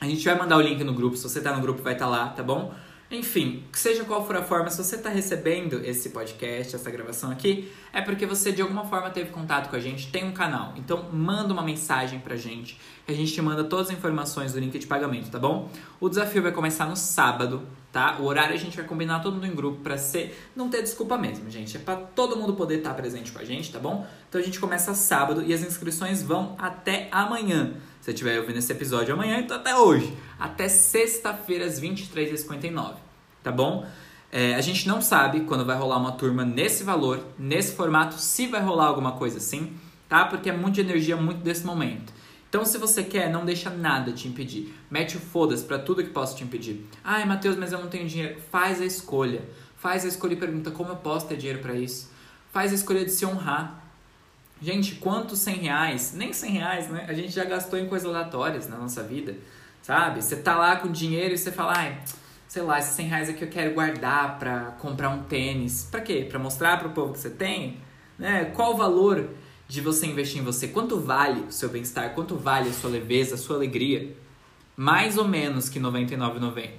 [0.00, 2.04] A gente vai mandar o link no grupo, se você tá no grupo vai estar
[2.04, 2.72] tá lá, tá bom?
[3.10, 7.70] Enfim, seja qual for a forma, se você está recebendo esse podcast, essa gravação aqui,
[7.92, 10.72] é porque você de alguma forma teve contato com a gente, tem um canal.
[10.76, 14.58] Então manda uma mensagem pra gente, que a gente te manda todas as informações do
[14.58, 15.70] link de pagamento, tá bom?
[16.00, 17.62] O desafio vai começar no sábado,
[17.94, 18.18] tá?
[18.20, 20.36] O horário a gente vai combinar todo mundo em grupo pra ser.
[20.54, 21.78] Não ter desculpa mesmo, gente.
[21.78, 24.06] É pra todo mundo poder estar tá presente com a gente, tá bom?
[24.28, 27.74] Então a gente começa sábado e as inscrições vão até amanhã.
[28.00, 30.14] Se você estiver ouvindo esse episódio amanhã, então até hoje.
[30.38, 33.04] Até sexta-feira, às 23h59
[33.44, 33.86] tá bom?
[34.32, 38.48] É, a gente não sabe quando vai rolar uma turma nesse valor, nesse formato, se
[38.48, 39.74] vai rolar alguma coisa assim,
[40.08, 40.24] tá?
[40.24, 42.12] Porque é muito de energia, muito desse momento.
[42.54, 44.72] Então, se você quer, não deixa nada te impedir.
[44.88, 46.86] Mete o foda-se pra tudo que possa te impedir.
[47.02, 48.40] Ai, Matheus, mas eu não tenho dinheiro.
[48.48, 49.42] Faz a escolha.
[49.76, 52.12] Faz a escolha e pergunta como eu posso ter dinheiro para isso.
[52.52, 53.84] Faz a escolha de se honrar.
[54.62, 57.04] Gente, quantos 100 reais, nem 100 reais, né?
[57.08, 59.34] A gente já gastou em coisas aleatórias na nossa vida,
[59.82, 60.22] sabe?
[60.22, 61.98] Você tá lá com dinheiro e você fala, ai
[62.46, 65.88] sei lá, esses 100 reais aqui eu quero guardar para comprar um tênis.
[65.90, 66.24] Para quê?
[66.30, 67.78] Para mostrar para o povo que você tem?
[68.16, 68.44] Né?
[68.54, 69.28] Qual o valor
[69.66, 70.68] de você investir em você?
[70.68, 72.14] Quanto vale o seu bem-estar?
[72.14, 74.14] Quanto vale a sua leveza, a sua alegria?
[74.76, 76.70] Mais ou menos que R$ 99,90.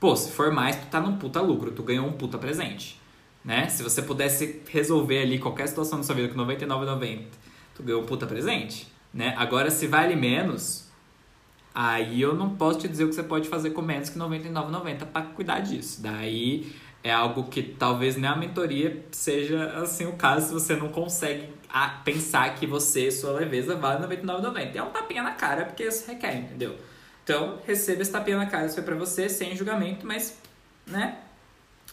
[0.00, 3.00] Pô, se for mais, tu tá num puta lucro, tu ganhou um puta presente.
[3.44, 3.68] Né?
[3.68, 7.24] Se você pudesse resolver ali qualquer situação da sua vida com R$ 99,90,
[7.74, 8.86] tu ganhou um puta presente.
[9.12, 9.34] Né?
[9.36, 10.88] Agora, se vale menos,
[11.80, 14.24] Aí eu não posso te dizer o que você pode fazer com menos que R$
[14.24, 16.02] 99,90 para cuidar disso.
[16.02, 16.72] Daí
[17.02, 21.48] é algo que talvez nem a mentoria seja assim o caso se você não consegue
[22.04, 24.74] pensar que você, sua leveza, vale R$ 99,90.
[24.74, 26.76] É um tapinha na cara porque isso requer, entendeu?
[27.22, 30.38] Então, receba esse tapinha na cara, isso foi pra você, sem julgamento, mas,
[30.86, 31.18] né?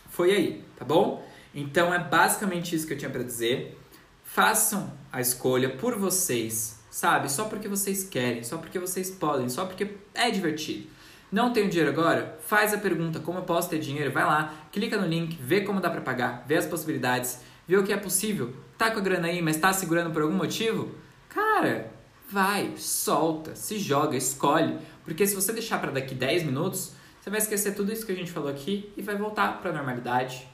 [0.10, 1.26] Foi aí, tá bom?
[1.54, 3.78] Então é basicamente isso que eu tinha para dizer.
[4.24, 7.30] Façam a escolha por vocês sabe?
[7.30, 10.88] Só porque vocês querem, só porque vocês podem, só porque é divertido.
[11.32, 12.38] Não tenho dinheiro agora?
[12.46, 14.12] Faz a pergunta como eu posso ter dinheiro?
[14.12, 17.84] Vai lá, clica no link, vê como dá para pagar, vê as possibilidades, vê o
[17.84, 18.54] que é possível.
[18.78, 20.94] Tá com a grana aí, mas tá segurando por algum motivo?
[21.30, 21.92] Cara,
[22.30, 27.40] vai, solta, se joga, escolhe, porque se você deixar para daqui 10 minutos, você vai
[27.40, 30.48] esquecer tudo isso que a gente falou aqui e vai voltar para a normalidade.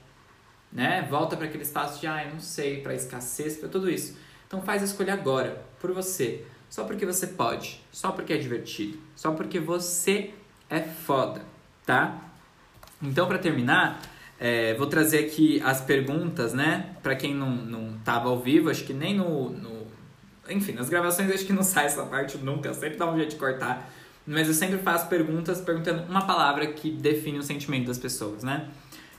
[0.72, 1.06] né?
[1.10, 4.18] Volta para aquele espaço de, ai, ah, não sei, para escassez, para tudo isso.
[4.48, 6.46] Então faz a escolha agora, por você.
[6.70, 10.34] Só porque você pode, só porque é divertido, só porque você
[10.72, 11.42] é foda,
[11.86, 12.18] tá?
[13.04, 14.02] Então, para terminar,
[14.40, 16.96] é, vou trazer aqui as perguntas, né?
[17.04, 19.86] Para quem não, não tava ao vivo, acho que nem no, no.
[20.50, 23.36] Enfim, nas gravações acho que não sai essa parte nunca, sempre dá um jeito de
[23.36, 23.92] cortar.
[24.26, 28.70] Mas eu sempre faço perguntas perguntando uma palavra que define o sentimento das pessoas, né?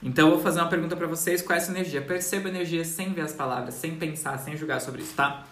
[0.01, 2.01] Então eu vou fazer uma pergunta para vocês, qual é essa energia?
[2.01, 5.45] Perceba a energia sem ver as palavras, sem pensar, sem julgar sobre isso, tá?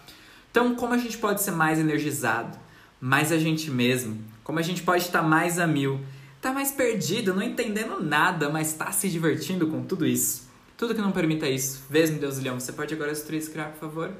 [0.50, 2.58] Então, como a gente pode ser mais energizado,
[3.00, 4.31] mais a gente mesmo?
[4.44, 6.00] Como a gente pode estar mais a mil?
[6.40, 10.50] Tá mais perdido, não entendendo nada, mas tá se divertindo com tudo isso.
[10.76, 11.84] Tudo que não permita isso.
[11.88, 14.12] Vês-me, Deus Leão, você pode agora destruir esse criar, por favor?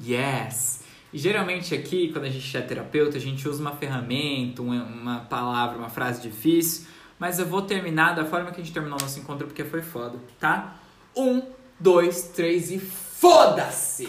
[0.00, 0.82] Yes!
[1.12, 5.78] E geralmente aqui, quando a gente é terapeuta, a gente usa uma ferramenta, uma palavra,
[5.78, 6.86] uma frase difícil
[7.22, 10.18] mas eu vou terminar da forma que a gente terminou nosso encontro porque foi foda,
[10.40, 10.74] tá?
[11.16, 11.40] Um,
[11.78, 14.08] dois, três e foda-se!